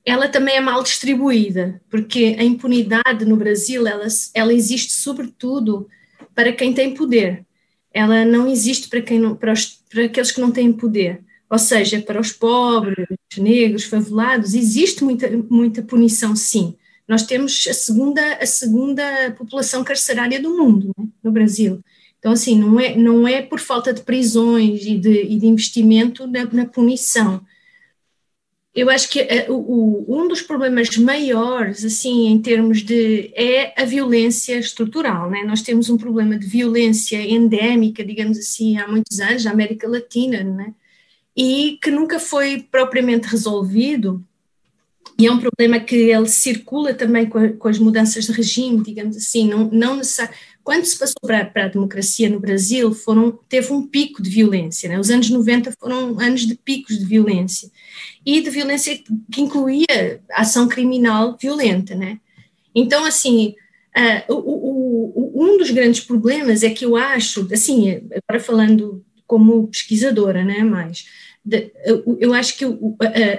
[0.05, 5.89] ela também é mal distribuída, porque a impunidade no Brasil, ela, ela existe sobretudo
[6.35, 7.45] para quem tem poder.
[7.93, 11.23] Ela não existe para, quem não, para, os, para aqueles que não têm poder.
[11.53, 16.75] Ou seja, para os pobres, negros, favelados, existe muita, muita punição, sim,
[17.07, 21.81] Nós temos a segunda, a segunda população carcerária do mundo, né, no Brasil.
[22.19, 26.27] Então, assim, não é, não é por falta de prisões e de, e de investimento
[26.27, 27.45] na, na punição
[28.75, 33.31] eu acho que eh, o, um dos problemas maiores, assim, em termos de.
[33.35, 35.45] é a violência estrutural, né?
[35.45, 40.43] Nós temos um problema de violência endémica, digamos assim, há muitos anos, na América Latina,
[40.43, 40.75] né?
[41.37, 44.23] E que nunca foi propriamente resolvido,
[45.19, 48.83] e é um problema que ele circula também com, a, com as mudanças de regime,
[48.83, 50.01] digamos assim, não, não
[50.65, 54.89] quando se passou para, para, a democracia no Brasil, foram, teve um pico de violência.
[54.89, 54.99] Né?
[54.99, 57.71] Os anos 90 foram anos de picos de violência.
[58.25, 58.99] E de violência
[59.31, 61.95] que incluía ação criminal violenta.
[61.95, 62.19] Né?
[62.75, 63.55] Então, assim,
[63.97, 69.67] uh, o, o, um dos grandes problemas é que eu acho, assim, agora falando como
[69.69, 71.07] pesquisadora, né, mais,
[71.43, 71.73] de,
[72.21, 72.67] eu acho que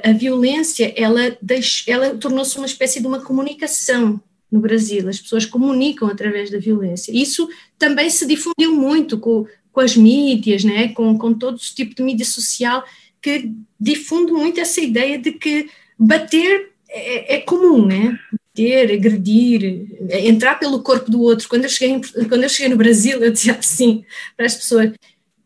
[0.03, 1.37] a, violência, ela,
[1.85, 4.19] ela tornou-se uma espécie de uma comunicação
[4.51, 7.11] no Brasil, as pessoas comunicam através da violência.
[7.11, 10.87] Isso também se difundiu muito com, com as mídias, né?
[10.87, 12.83] com, com todo esse tipo de mídia social,
[13.21, 18.17] que difunde muito essa ideia de que bater é, é comum, né?
[18.53, 21.49] bater, agredir, entrar pelo corpo do outro.
[21.49, 24.05] Quando eu cheguei, quando eu cheguei no Brasil, eu dizia assim
[24.37, 24.91] para as pessoas,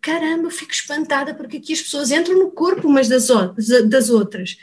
[0.07, 3.27] caramba, eu fico espantada porque aqui as pessoas entram no corpo umas das,
[3.89, 4.57] das outras.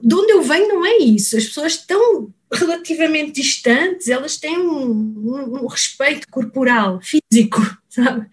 [0.00, 4.84] De onde eu venho não é isso, as pessoas estão relativamente distantes, elas têm um,
[4.86, 8.26] um, um, respeito corporal, físico, sabe?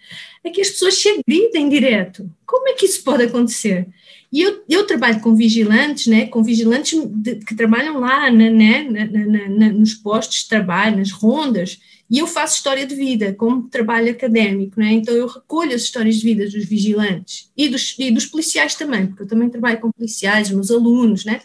[0.44, 2.30] É que as pessoas se agridem direto.
[2.46, 3.88] Como é que isso pode acontecer?
[4.32, 9.06] E eu, eu trabalho com vigilantes, né, com vigilantes de, que trabalham lá né, na,
[9.06, 11.80] na, na, nos postos de trabalho, nas rondas,
[12.14, 14.92] e eu faço história de vida como trabalho académico, né?
[14.92, 19.08] então eu recolho as histórias de vida dos vigilantes e dos, e dos policiais também,
[19.08, 21.42] porque eu também trabalho com policiais, meus alunos, né?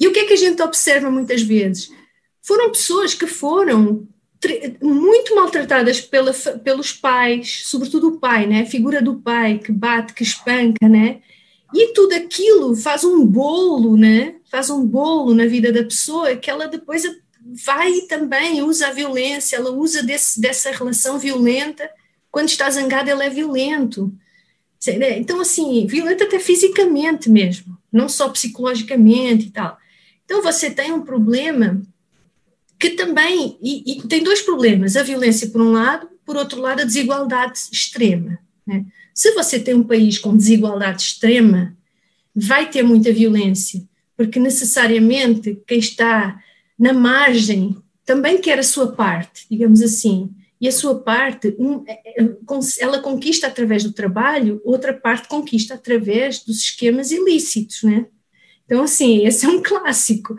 [0.00, 1.90] E o que é que a gente observa muitas vezes?
[2.40, 4.08] Foram pessoas que foram
[4.80, 8.62] muito maltratadas pela, pelos pais, sobretudo o pai, né?
[8.62, 11.20] A figura do pai que bate, que espanca, né?
[11.74, 14.36] E tudo aquilo faz um bolo, né?
[14.50, 17.04] Faz um bolo na vida da pessoa que ela depois
[17.64, 21.90] vai também usa a violência, ela usa desse, dessa relação violenta.
[22.30, 24.12] Quando está zangada, ela é violento.
[24.86, 25.18] Né?
[25.18, 29.78] Então, assim, violenta até fisicamente mesmo, não só psicologicamente e tal.
[30.24, 31.82] Então, você tem um problema
[32.78, 36.82] que também, e, e, tem dois problemas, a violência por um lado, por outro lado,
[36.82, 38.38] a desigualdade extrema.
[38.66, 38.84] Né?
[39.12, 41.76] Se você tem um país com desigualdade extrema,
[42.34, 43.82] vai ter muita violência,
[44.16, 46.40] porque necessariamente quem está
[46.78, 52.00] na margem também quer a sua parte, digamos assim, e a sua parte, um, é,
[52.20, 52.36] é,
[52.80, 58.06] ela conquista através do trabalho, outra parte conquista através dos esquemas ilícitos, né?
[58.64, 60.36] Então, assim, esse é um clássico.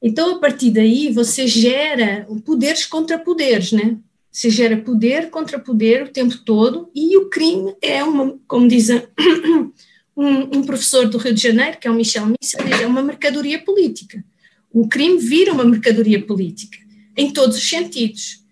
[0.00, 3.98] Então, a partir daí, você gera poderes contra poderes, né?
[4.30, 8.88] Você gera poder contra poder o tempo todo, e o crime é uma, como diz
[10.16, 13.62] um, um professor do Rio de Janeiro, que é o Michel Michel, é uma mercadoria
[13.62, 14.24] política.
[14.72, 16.78] O crime vira uma mercadoria política,
[17.16, 18.42] em todos os sentidos,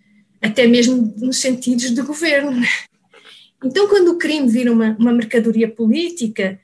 [0.40, 2.50] até mesmo nos sentidos de governo.
[2.50, 2.68] Né?
[3.64, 6.60] Então, quando o crime vira uma, uma mercadoria política,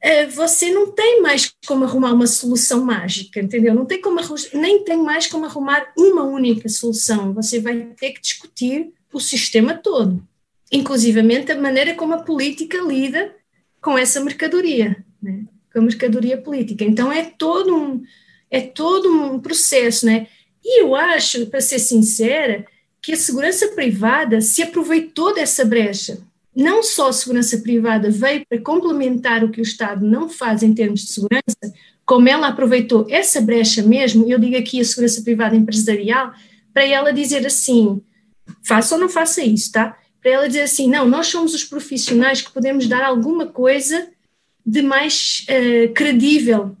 [0.00, 3.74] eh, você não tem mais como arrumar uma solução mágica, entendeu?
[3.74, 4.18] Não tem como
[4.52, 7.32] nem tem mais como arrumar uma única solução.
[7.34, 10.26] Você vai ter que discutir o sistema todo,
[10.72, 13.34] inclusivamente a maneira como a política lida
[13.80, 15.44] com essa mercadoria, né?
[15.72, 16.84] com a mercadoria política.
[16.84, 18.02] Então é todo um
[18.52, 20.28] é todo um processo, né?
[20.64, 22.64] E eu acho, para ser sincera,
[23.00, 26.18] que a segurança privada se aproveitou dessa brecha
[26.54, 30.74] não só a segurança privada veio para complementar o que o Estado não faz em
[30.74, 35.56] termos de segurança, como ela aproveitou essa brecha mesmo, eu digo aqui a segurança privada
[35.56, 36.32] empresarial,
[36.72, 38.02] para ela dizer assim,
[38.62, 39.96] faça ou não faça isso, tá?
[40.20, 44.08] Para ela dizer assim, não, nós somos os profissionais que podemos dar alguma coisa
[44.64, 46.76] de mais uh, credível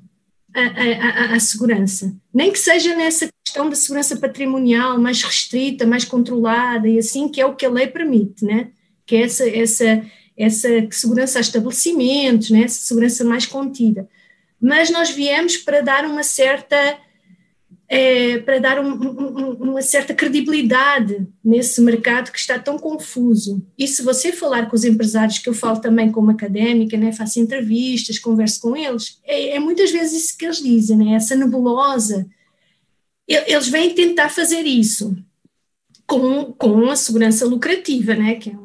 [0.54, 2.14] à, segurança.
[2.32, 7.40] Nem que seja nessa questão da segurança patrimonial mais restrita, mais controlada e assim, que
[7.40, 8.70] é o que a lei permite, né?
[9.06, 14.08] que é essa, essa, essa segurança a estabelecimentos, né, essa segurança mais contida.
[14.60, 16.76] Mas nós viemos para dar uma certa
[17.94, 23.62] é, para dar um, um, uma certa credibilidade nesse mercado que está tão confuso.
[23.76, 27.38] E se você falar com os empresários, que eu falo também como académica, né, faço
[27.38, 32.26] entrevistas, converso com eles, é, é muitas vezes isso que eles dizem, né, essa nebulosa.
[33.28, 35.14] Eles vêm tentar fazer isso
[36.06, 38.56] com, com a segurança lucrativa, né, que é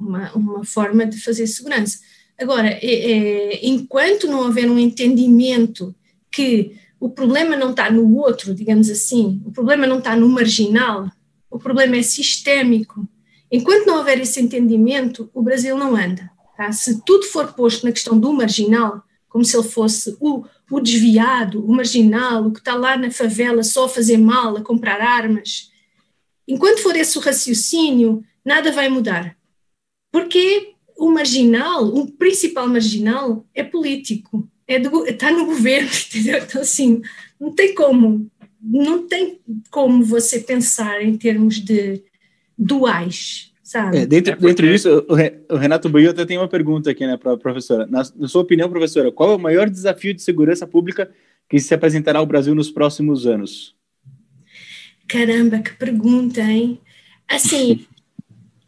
[0.00, 1.98] uma, uma forma de fazer segurança.
[2.38, 5.92] Agora, é, é, enquanto não houver um entendimento
[6.30, 11.10] que o problema não está no outro, digamos assim, o problema não está no marginal,
[11.50, 13.08] o problema é sistémico.
[13.50, 16.30] Enquanto não houver esse entendimento, o Brasil não anda.
[16.56, 16.70] Tá?
[16.70, 21.64] Se tudo for posto na questão do marginal, como se ele fosse o, o desviado,
[21.64, 25.70] o marginal, o que está lá na favela só a fazer mal, a comprar armas,
[26.46, 29.36] enquanto for esse o raciocínio, nada vai mudar.
[30.12, 36.38] Porque o marginal, o principal marginal, é político é do, está no governo, entendeu?
[36.38, 37.02] Então, assim,
[37.40, 38.30] não tem como,
[38.62, 42.04] não tem como você pensar em termos de
[42.56, 43.98] duais, sabe?
[43.98, 44.46] É, dentro, é porque...
[44.46, 45.06] dentro disso,
[45.50, 47.84] o Renato Buio até tem uma pergunta aqui, né, para a professora.
[47.86, 51.10] Na, na, sua opinião, professora, qual é o maior desafio de segurança pública
[51.48, 53.74] que se apresentará ao Brasil nos próximos anos?
[55.08, 56.80] Caramba, que pergunta, hein?
[57.26, 57.84] Assim,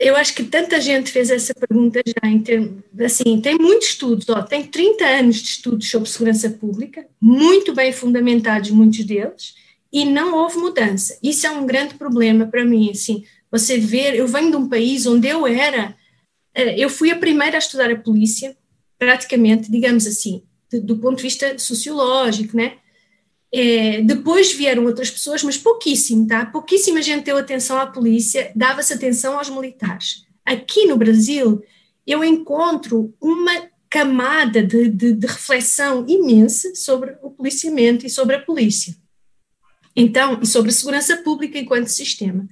[0.03, 4.29] eu acho que tanta gente fez essa pergunta já em termos, assim, tem muitos estudos,
[4.29, 9.55] ó, tem 30 anos de estudos sobre segurança pública, muito bem fundamentados muitos deles,
[9.93, 11.19] e não houve mudança.
[11.23, 15.07] Isso é um grande problema para mim, assim, você ver, eu venho de um país
[15.07, 15.95] onde eu era,
[16.55, 18.57] eh, eu fui a primeira a estudar a polícia,
[18.99, 22.79] praticamente, digamos assim, do ponto de vista sociológico, né?
[23.55, 26.47] É, depois vieram outras pessoas, mas pouquíssimo, tá?
[26.47, 30.25] Pouquíssima gente deu atenção à polícia, dava-se atenção aos militares.
[30.45, 31.63] Aqui no Brasil,
[32.07, 38.41] eu encontro uma camada de, de, de reflexão imensa sobre o policiamento e sobre a
[38.41, 38.97] polícia.
[39.95, 42.49] Então, e sobre a segurança pública enquanto sistema.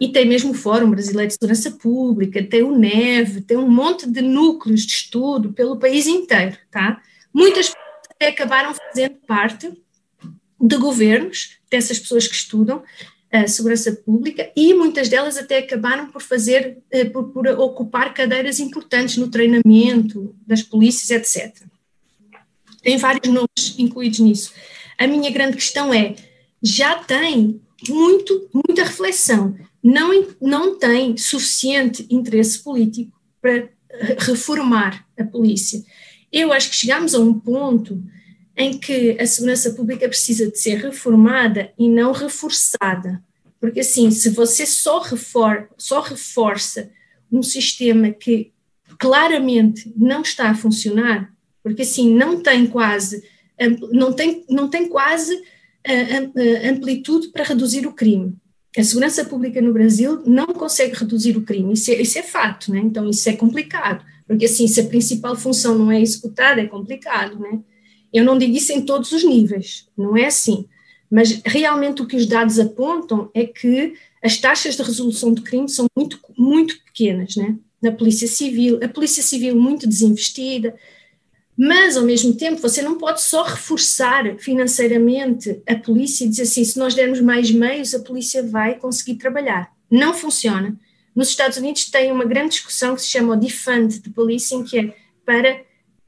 [0.00, 4.08] E tem mesmo o Fórum Brasileiro de Segurança Pública, tem o NEV, tem um monte
[4.08, 7.02] de núcleos de estudo pelo país inteiro, tá?
[7.34, 9.70] Muitas pessoas até acabaram fazendo parte
[10.60, 12.82] de governos, dessas pessoas que estudam
[13.32, 18.58] a segurança pública, e muitas delas até acabaram por fazer, eh, por, por ocupar cadeiras
[18.58, 21.62] importantes no treinamento das polícias, etc.
[22.82, 24.52] Tem vários nomes incluídos nisso.
[24.98, 26.16] A minha grande questão é,
[26.60, 33.68] já tem muito, muita reflexão, não, não tem suficiente interesse político para
[34.18, 35.82] reformar a polícia.
[36.32, 38.02] Eu acho que chegamos a um ponto
[38.56, 43.22] em que a segurança pública precisa de ser reformada e não reforçada.
[43.60, 46.90] Porque assim, se você só, refor só reforça
[47.30, 48.52] um sistema que
[48.98, 51.32] claramente não está a funcionar,
[51.62, 53.22] porque assim não tem quase
[53.92, 55.42] não tem, não tem quase
[56.68, 58.34] amplitude para reduzir o crime.
[58.76, 62.70] A segurança pública no Brasil não consegue reduzir o crime, isso é, isso é fato,
[62.70, 62.78] né?
[62.78, 67.38] então isso é complicado, porque assim, se a principal função não é executada, é complicado,
[67.38, 67.58] né?
[68.12, 70.66] Eu não digo isso em todos os níveis, não é assim.
[71.10, 75.68] Mas realmente o que os dados apontam é que as taxas de resolução de crime
[75.68, 77.56] são muito, muito pequenas, né?
[77.82, 80.74] Na Polícia Civil, a Polícia Civil muito desinvestida,
[81.56, 86.64] mas ao mesmo tempo você não pode só reforçar financeiramente a polícia e dizer assim:
[86.64, 89.70] se nós dermos mais meios, a polícia vai conseguir trabalhar.
[89.90, 90.74] Não funciona.
[91.14, 94.78] Nos Estados Unidos tem uma grande discussão que se chama o defund de policing, que
[94.78, 94.94] é
[95.24, 95.60] para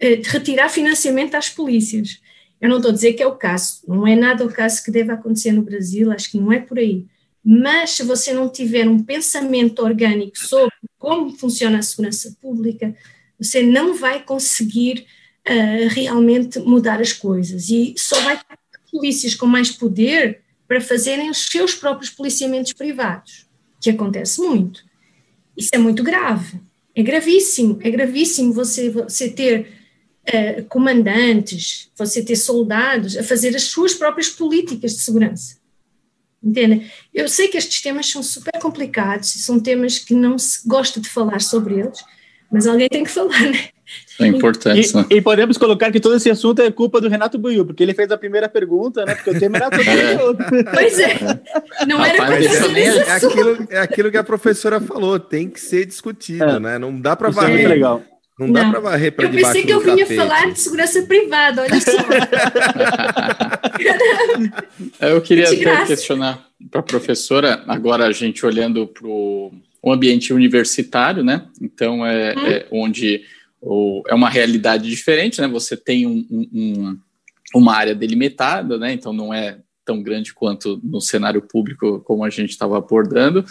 [0.03, 2.21] de retirar financiamento às polícias.
[2.61, 4.91] Eu não estou a dizer que é o caso, não é nada o caso que
[4.91, 7.07] deve acontecer no Brasil, acho que não é por aí.
[7.45, 12.95] Mas se você não tiver um pensamento orgânico sobre como funciona a segurança pública,
[13.39, 15.05] você não vai conseguir
[15.49, 17.69] uh, realmente mudar as coisas.
[17.69, 18.59] E só vai ter
[18.93, 23.47] polícias com mais poder para fazerem os seus próprios policiamentos privados,
[23.81, 24.85] que acontece muito.
[25.57, 26.61] Isso é muito grave.
[26.95, 29.82] É gravíssimo, é gravíssimo você, você ter
[30.29, 35.57] uh, comandantes, você ter soldados a fazer as suas próprias políticas de segurança.
[36.43, 36.91] Entende?
[37.15, 41.09] Eu sei que estes temas são super complicados, são temas que não se gosta de
[41.09, 42.05] falar sobre eles,
[42.51, 43.69] mas alguém tem que falar, né?
[44.21, 44.91] É importante.
[44.91, 45.07] E, né?
[45.11, 48.11] e, podemos colocar que todo esse assunto é culpa do Renato Buiu, porque ele fez
[48.11, 49.15] a primeira pergunta, né?
[49.15, 50.63] Porque o tema era todo é.
[50.73, 51.19] Pois é.
[51.87, 55.87] Não era para é, é, aquilo, é aquilo que a professora falou, tem que ser
[55.87, 56.61] discutido, é.
[56.61, 56.79] né?
[56.79, 57.65] Não dá para é varrer.
[57.65, 58.03] É legal.
[58.39, 60.17] Não, não dá para varrer para Eu pensei que eu vinha tapete.
[60.17, 61.91] falar de segurança privada, olha só.
[65.09, 69.53] eu queria até questionar para a professora, agora a gente olhando para o
[69.87, 71.47] ambiente universitário, né?
[71.61, 72.47] Então, é, hum.
[72.47, 73.23] é onde
[73.61, 75.49] o, é uma realidade diferente, né?
[75.49, 76.99] Você tem um, um,
[77.55, 78.93] uma área delimitada, né?
[78.93, 83.45] Então, não é tão grande quanto no cenário público, como a gente estava abordando,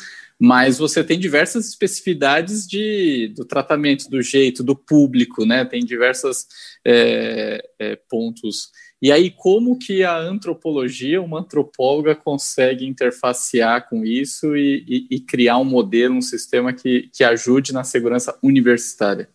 [0.44, 5.64] mas você tem diversas especificidades de, do tratamento, do jeito, do público, né?
[5.64, 6.48] Tem diversos
[6.84, 8.72] é, é, pontos.
[9.00, 15.20] E aí, como que a antropologia, uma antropóloga, consegue interfacear com isso e, e, e
[15.20, 19.30] criar um modelo, um sistema que, que ajude na segurança universitária?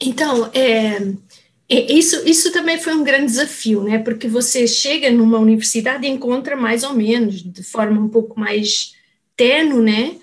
[0.00, 1.02] Então, é,
[1.68, 3.98] isso, isso também foi um grande desafio, né?
[3.98, 8.98] Porque você chega numa universidade e encontra mais ou menos, de forma um pouco mais
[9.82, 10.16] né?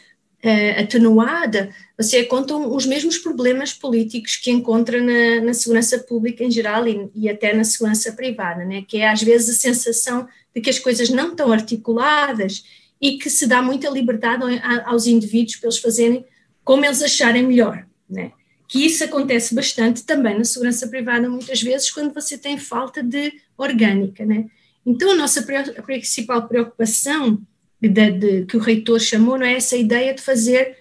[0.44, 6.52] Uh, atenuada, você encontra os mesmos problemas políticos que encontra na, na segurança pública em
[6.52, 8.84] geral e, e, até na segurança privada, né?
[8.88, 12.64] Que é às vezes a sensação de que as coisas não estão articuladas
[13.02, 14.44] e que se dá muita liberdade
[14.86, 16.26] aos indivíduos para eles fazerem
[16.64, 18.32] como eles acharem melhor, né?
[18.68, 23.34] que isso acontece bastante também na segurança privada, muitas vezes, quando você tem falta de
[23.58, 24.26] orgânica.
[24.26, 24.46] Né?
[24.86, 27.42] Então, a nossa principal preocupação,
[27.82, 30.76] de, de, que o reitor chamou, não é essa ideia de fazer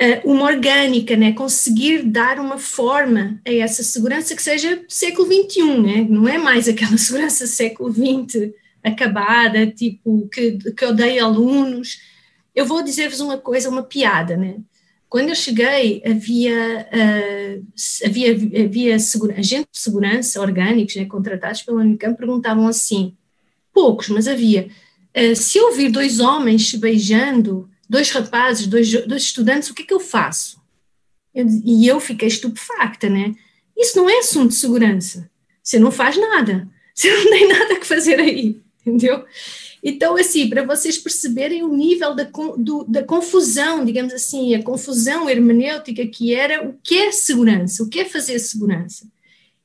[0.00, 1.32] uh, uma orgânica, né?
[1.32, 6.06] conseguir dar uma forma a essa segurança que seja século XXI, né?
[6.08, 12.00] não é mais aquela segurança século XX acabada, tipo, que, que odeia alunos.
[12.54, 14.56] Eu vou dizer-vos uma coisa, uma piada, né?
[15.10, 17.66] Quando eu cheguei, havia, uh,
[18.06, 18.32] havia,
[18.64, 23.16] havia agentes de segurança orgânicos né, contratados pela Unicamp perguntavam assim,
[23.72, 24.68] poucos, mas havia,
[25.34, 29.86] se eu ouvir dois homens se beijando, dois rapazes, dois, dois estudantes, o que é
[29.86, 30.60] que eu faço?
[31.34, 33.34] Eu, e eu fiquei estupefacta, né?
[33.76, 35.30] Isso não é assunto de segurança.
[35.62, 36.68] Você não faz nada.
[36.94, 39.24] Você não tem nada que fazer aí, entendeu?
[39.82, 45.28] Então, assim, para vocês perceberem o nível da, do, da confusão, digamos assim, a confusão
[45.30, 49.06] hermenêutica que era o que é segurança, o que é fazer segurança.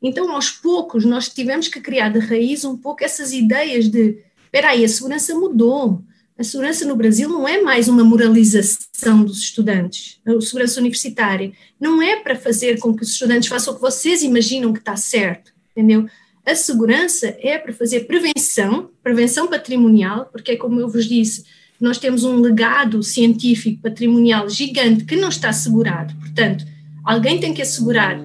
[0.01, 4.23] Então, aos poucos, nós tivemos que criar de raiz um pouco essas ideias de,
[4.55, 6.01] espera aí, a segurança mudou.
[6.39, 11.51] A segurança no Brasil não é mais uma moralização dos estudantes, a segurança universitária.
[11.79, 14.95] Não é para fazer com que os estudantes façam o que vocês imaginam que está
[14.95, 16.05] certo, entendeu?
[16.45, 21.43] A segurança é para fazer prevenção, prevenção patrimonial, porque é como eu vos disse,
[21.79, 26.15] nós temos um legado científico patrimonial gigante que não está assegurado.
[26.15, 26.65] Portanto,
[27.03, 28.17] alguém tem que assegurar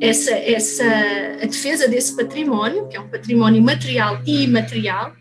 [0.00, 0.84] essa, essa,
[1.42, 5.12] a defesa desse património, que é um património material e imaterial,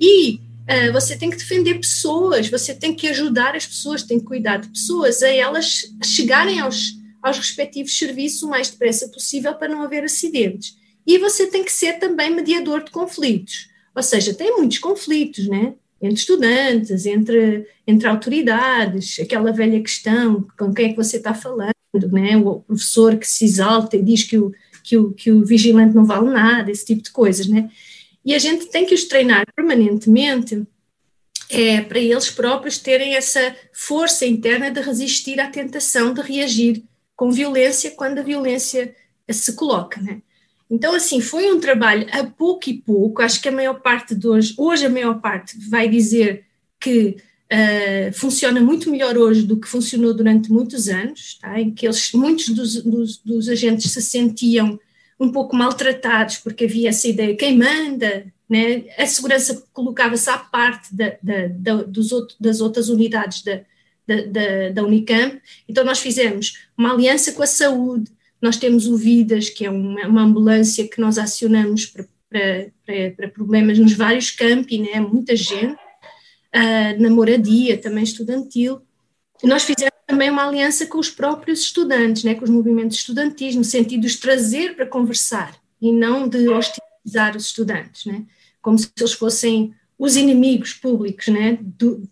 [0.00, 4.24] e uh, você tem que defender pessoas, você tem que ajudar as pessoas, tem que
[4.24, 9.68] cuidar de pessoas, a elas chegarem aos, aos respectivos serviços o mais depressa possível para
[9.68, 10.76] não haver acidentes
[11.06, 13.68] e você tem que ser também mediador de conflitos.
[13.94, 15.74] Ou seja, tem muitos conflitos, né?
[16.02, 21.72] Entre estudantes, entre, entre autoridades, aquela velha questão, com quem é que você está falando,
[22.10, 22.36] né?
[22.36, 26.04] O professor que se exalta e diz que o, que o, que o vigilante não
[26.04, 27.70] vale nada, esse tipo de coisas, né?
[28.26, 30.66] E a gente tem que os treinar permanentemente
[31.48, 36.82] é, para eles próprios terem essa força interna de resistir à tentação de reagir
[37.14, 38.92] com violência quando a violência
[39.30, 40.20] se coloca, né?
[40.68, 43.22] Então, assim, foi um trabalho a pouco e pouco.
[43.22, 46.44] Acho que a maior parte de hoje, hoje a maior parte vai dizer
[46.80, 47.16] que
[47.52, 51.60] uh, funciona muito melhor hoje do que funcionou durante muitos anos, tá?
[51.60, 54.76] em que eles, muitos dos, dos, dos agentes se sentiam
[55.18, 58.84] um pouco maltratados porque havia essa ideia, quem manda, né?
[58.98, 63.60] a segurança colocava-se à parte da, da, da, dos outro, das outras unidades da,
[64.06, 68.10] da, da Unicamp, então nós fizemos uma aliança com a saúde,
[68.40, 73.28] nós temos o Vidas, que é uma, uma ambulância que nós acionamos para, para, para,
[73.28, 75.00] problemas nos vários campi, né?
[75.00, 75.74] muita gente,
[76.54, 78.80] uh, na moradia, também estudantil.
[79.42, 82.34] Nós fizemos também uma aliança com os próprios estudantes, né?
[82.34, 87.36] com os movimentos estudantis, no sentido de os trazer para conversar e não de hostilizar
[87.36, 88.24] os estudantes, né?
[88.62, 91.58] como se eles fossem os inimigos públicos né?
[91.60, 92.08] Do,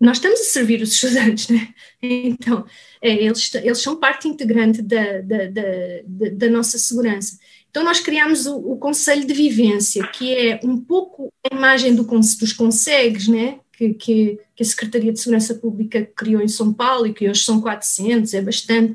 [0.00, 1.68] nós estamos a servir os estudantes, né?
[2.02, 2.64] Então,
[3.02, 7.38] é, eles, eles são parte integrante da, da, da, da nossa segurança.
[7.70, 12.02] Então, nós criamos o, o, Conselho de Vivência, que é um pouco a imagem do,
[12.02, 13.60] dos consegues, né?
[13.80, 17.42] Que, que, que, a Secretaria de Segurança Pública criou em São Paulo e que hoje
[17.42, 18.94] são 400, é bastante.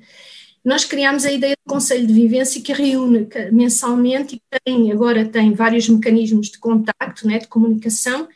[0.63, 5.53] Nós criamos a ideia do Conselho de Vivência que reúne mensalmente e tem, agora tem
[5.53, 8.27] vários mecanismos de contacto, né, de comunicação,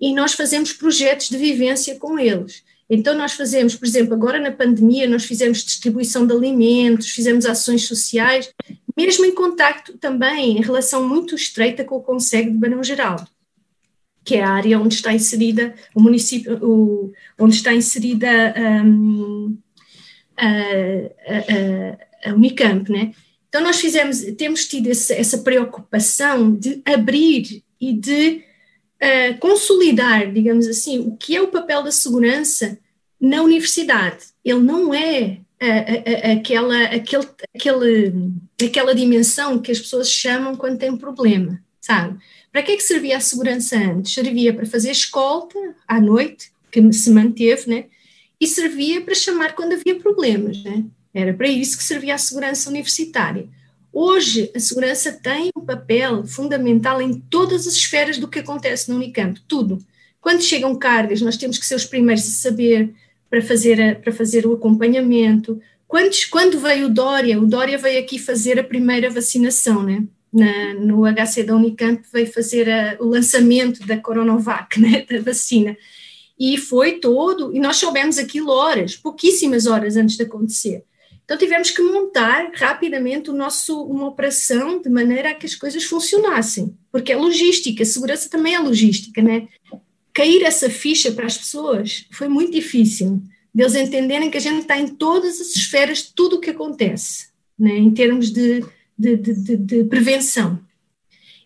[0.00, 2.64] e nós fazemos projetos de vivência com eles.
[2.90, 7.86] Então, nós fazemos, por exemplo, agora na pandemia, nós fizemos distribuição de alimentos, fizemos ações
[7.86, 8.52] sociais,
[8.96, 13.28] mesmo em contacto também, em relação muito estreita com o Conselho de Barão Geraldo,
[14.24, 18.54] que é a área onde está inserida o município, o, onde está inserida
[18.84, 19.56] um,
[20.36, 20.46] a,
[22.26, 23.12] a, a, Unicamp, né?
[23.48, 28.42] Então, nós fizemos, temos tido essa, essa preocupação de abrir e de
[29.00, 32.78] uh, consolidar, digamos assim, o que é o papel da segurança
[33.20, 34.24] na universidade.
[34.44, 38.12] Ele não é uh, uh, aquela, aquele, aquele,
[38.60, 42.18] aquela dimensão que as pessoas chamam quando tem um problema, sabe?
[42.54, 44.14] Para que é que servia a segurança antes?
[44.14, 47.86] Servia para fazer escolta à noite, que se manteve, né?
[48.40, 50.84] E servia para chamar quando havia problemas, né?
[51.12, 53.48] Era para isso que servia a segurança universitária.
[53.92, 58.98] Hoje, a segurança tem um papel fundamental em todas as esferas do que acontece no
[58.98, 59.84] Unicamp, tudo.
[60.20, 62.94] Quando chegam cargas, nós temos que ser os primeiros a saber
[63.28, 65.60] para fazer, a, para fazer o acompanhamento.
[65.88, 70.04] Quando, quando veio o Dória, o Dória veio aqui fazer a primeira vacinação, né?
[70.34, 75.76] Na, no HC da Unicamp veio fazer a, o lançamento da Coronavac, né, da vacina.
[76.38, 80.84] E foi todo, e nós soubemos aquilo horas, pouquíssimas horas antes de acontecer.
[81.24, 85.84] Então tivemos que montar rapidamente o nosso, uma operação de maneira a que as coisas
[85.84, 89.48] funcionassem, porque é logística, segurança também é logística, né?
[90.12, 93.22] Cair essa ficha para as pessoas foi muito difícil,
[93.54, 97.28] deles entenderem que a gente está em todas as esferas de tudo o que acontece,
[97.58, 97.76] né?
[97.76, 98.64] em termos de,
[98.98, 100.58] de, de, de prevenção.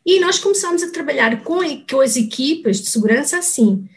[0.04, 3.88] E nós começamos a trabalhar com, com as equipas de segurança assim,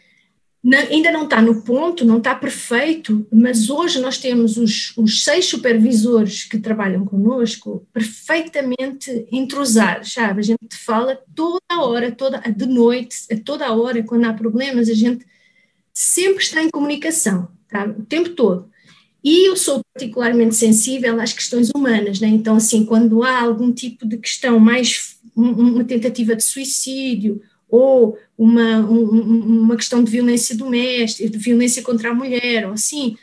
[0.90, 5.46] ainda não está no ponto, não está perfeito, mas hoje nós temos os, os, seis
[5.46, 10.40] supervisores que trabalham conosco perfeitamente entrosados, sabe?
[10.40, 14.32] A gente fala toda a hora, toda, de noite, a toda a hora, quando há
[14.32, 15.26] problemas, a gente
[15.92, 17.84] sempre está em comunicação, tá?
[17.86, 18.70] o tempo todo.
[19.24, 22.28] E eu sou particularmente sensível às questões humanas, né?
[22.28, 28.80] então, assim, quando há algum tipo de questão mais, uma tentativa de suicídio, ou uma,
[28.80, 33.16] um, uma questão de violência doméstica, de violência contra a mulher, ou assim,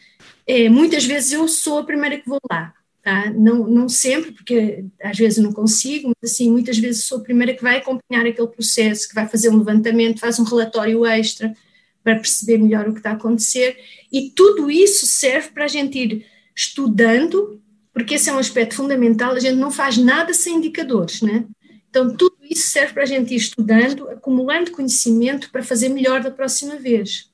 [0.48, 2.74] é, muitas vezes eu sou a primeira que vou lá,
[3.04, 3.32] tá?
[3.32, 7.54] Não, não sempre, porque às vezes não consigo, mas assim, muitas vezes sou a primeira
[7.54, 11.54] que vai acompanhar aquele processo, que vai fazer um levantamento, faz um relatório extra
[12.04, 13.78] para perceber melhor o que está a acontecer,
[14.12, 16.26] e tudo isso serve para a gente ir
[16.56, 17.62] estudando,
[17.94, 21.46] porque esse é um aspecto fundamental, a gente não faz nada sem indicadores, né?
[21.90, 26.30] Então, tudo isso serve para a gente ir estudando, acumulando conhecimento para fazer melhor da
[26.30, 27.30] próxima vez.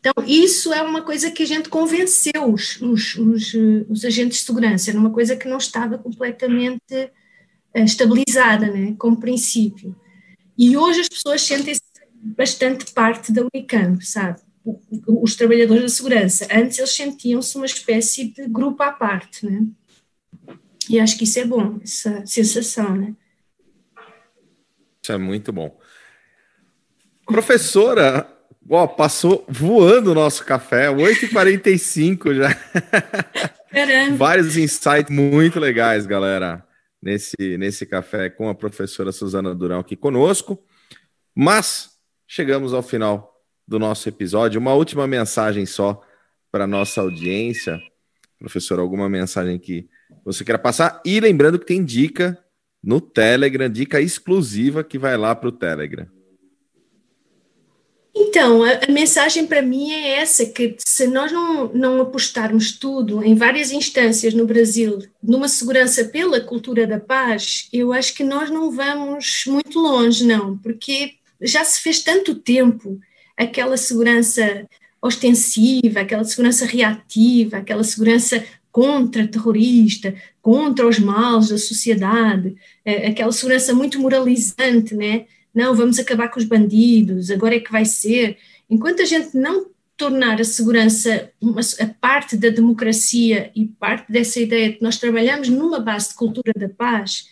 [0.00, 3.54] Então, isso é uma coisa que a gente convenceu os, os, os,
[3.88, 7.10] os agentes de segurança, era uma coisa que não estava completamente
[7.74, 9.96] uh, estabilizada, né, como princípio.
[10.58, 11.80] E hoje as pessoas sentem-se
[12.24, 14.40] bastante parte da Unicamp, sabe?
[15.06, 16.48] Os trabalhadores da segurança.
[16.50, 19.66] Antes eles sentiam-se uma espécie de grupo à parte, né?
[20.88, 23.14] E acho que isso é bom, essa sensação, né?
[25.02, 25.78] Isso é muito bom.
[27.26, 28.26] Professora,
[28.68, 32.54] ó, passou voando o nosso café, 8h45 já.
[33.70, 34.16] Caramba.
[34.16, 36.66] Vários insights muito legais, galera,
[37.02, 40.62] nesse, nesse café com a professora Suzana Durão aqui conosco.
[41.34, 41.93] Mas
[42.34, 44.60] chegamos ao final do nosso episódio.
[44.60, 46.02] Uma última mensagem só
[46.50, 47.80] para nossa audiência.
[48.40, 49.88] Professor, alguma mensagem que
[50.24, 51.00] você queira passar?
[51.04, 52.36] E lembrando que tem dica
[52.82, 56.08] no Telegram, dica exclusiva que vai lá para o Telegram.
[58.12, 63.22] Então, a, a mensagem para mim é essa, que se nós não, não apostarmos tudo
[63.22, 68.50] em várias instâncias no Brasil, numa segurança pela cultura da paz, eu acho que nós
[68.50, 72.98] não vamos muito longe, não, porque já se fez tanto tempo
[73.36, 74.66] aquela segurança
[75.00, 83.72] ostensiva, aquela segurança reativa, aquela segurança contra-terrorista, contra os males da sociedade, é, aquela segurança
[83.72, 85.26] muito moralizante, né?
[85.54, 88.36] Não, vamos acabar com os bandidos, agora é que vai ser.
[88.68, 89.66] Enquanto a gente não
[89.96, 94.98] tornar a segurança uma, a parte da democracia e parte dessa ideia de que nós
[94.98, 97.28] trabalhamos numa base de cultura da paz,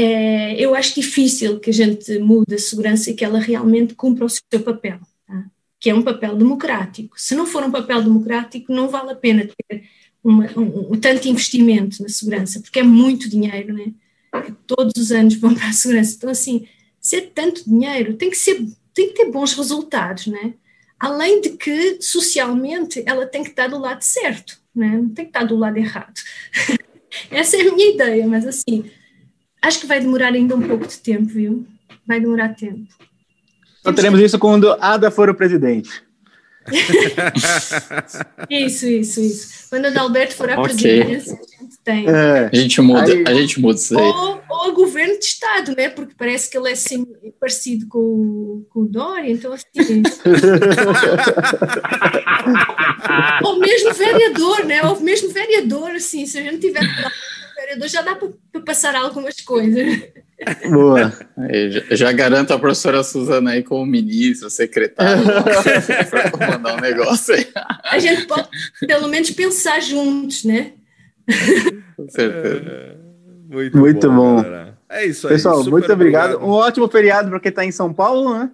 [0.00, 4.24] é, eu acho difícil que a gente mude a segurança e que ela realmente cumpra
[4.24, 5.44] o seu papel, tá?
[5.80, 7.20] que é um papel democrático.
[7.20, 9.82] Se não for um papel democrático, não vale a pena ter
[10.22, 13.92] uma, um, um, tanto investimento na segurança, porque é muito dinheiro, né?
[14.68, 16.14] todos os anos vão para a segurança.
[16.16, 16.68] Então, assim,
[17.00, 20.54] ser tanto dinheiro tem que, ser, tem que ter bons resultados, né?
[21.00, 24.96] Além de que, socialmente, ela tem que estar do lado certo, né?
[24.96, 26.20] não tem que estar do lado errado.
[27.32, 28.84] Essa é a minha ideia, mas assim,
[29.62, 31.66] acho que vai demorar ainda um pouco de tempo, viu?
[32.06, 32.86] Vai demorar tempo.
[33.80, 36.02] Então teremos isso quando Ada for o presidente.
[38.50, 39.68] Isso, isso, isso.
[39.68, 40.74] Quando o Adalberto for a okay.
[40.74, 42.08] presidência, a gente tem.
[42.08, 42.50] É.
[42.52, 44.04] A gente muda, aí, a gente muda isso aí.
[44.04, 45.88] Ou, ou governo de Estado, né?
[45.88, 47.04] Porque parece que ele é assim,
[47.38, 49.64] parecido com, com o Dória, então assim.
[53.44, 54.82] ou mesmo vereador, né?
[54.84, 56.82] Ou mesmo vereador, assim, se a gente tiver
[57.56, 60.02] vereador, já dá para passar algumas coisas.
[60.70, 61.12] Boa.
[61.70, 65.22] já, já, garanto a professora Suzana aí como ministra, secretária,
[66.30, 67.46] para mandar um negócio aí.
[67.84, 68.48] A gente pode
[68.86, 70.72] pelo menos pensar juntos, né?
[71.96, 72.70] Com certeza.
[72.70, 72.96] É,
[73.48, 74.42] muito, muito, bom.
[74.42, 74.74] bom.
[74.88, 75.34] É isso aí.
[75.34, 76.34] Pessoal, muito obrigado.
[76.34, 76.44] obrigado.
[76.44, 78.50] Um ótimo feriado para quem está em São Paulo, né?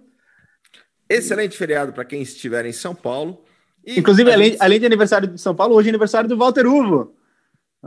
[1.08, 3.44] Excelente feriado para quem estiver em São Paulo.
[3.86, 7.14] E Inclusive, além, além de aniversário de São Paulo, hoje é aniversário do Walter Uvo.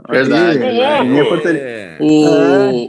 [0.08, 0.58] Verdade.
[0.62, 1.98] É.
[2.00, 2.88] O,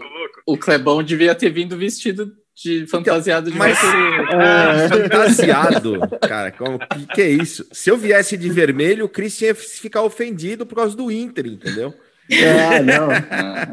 [0.53, 4.87] o Clebão devia ter vindo vestido de fantasiado de Mas- É.
[4.89, 7.65] Fantasiado, cara, como que, que é isso?
[7.71, 11.93] Se eu viesse de vermelho, o Chris ia ficar ofendido por causa do Inter, entendeu?
[12.29, 13.09] É, não.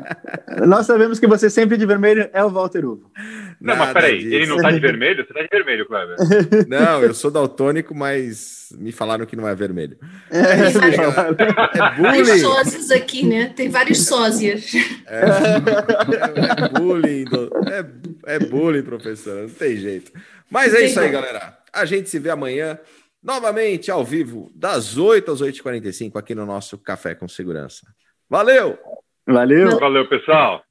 [0.67, 3.11] Nós sabemos que você sempre de vermelho é o Walter Uvo.
[3.61, 4.35] Não, mas Nada peraí, disso.
[4.35, 5.27] ele não tá de vermelho?
[5.27, 6.17] Você tá de vermelho, Kleber.
[6.69, 9.99] Não, eu sou daltônico, mas me falaram que não é vermelho.
[10.31, 10.47] É, É.
[11.79, 12.41] É Vários bullying.
[12.41, 13.53] sósias aqui, né?
[13.55, 14.73] Tem vários sósias.
[15.07, 15.21] É,
[16.65, 17.25] é bullying.
[18.27, 19.43] É, é bullying, professora.
[19.43, 20.13] Não tem jeito.
[20.51, 21.57] Mas é isso aí, galera.
[21.73, 22.79] A gente se vê amanhã,
[23.23, 27.87] novamente, ao vivo, das 8 às 8h45, aqui no nosso Café com Segurança.
[28.29, 28.79] Valeu!
[29.27, 29.79] Valeu.
[29.79, 30.66] Valeu, pessoal.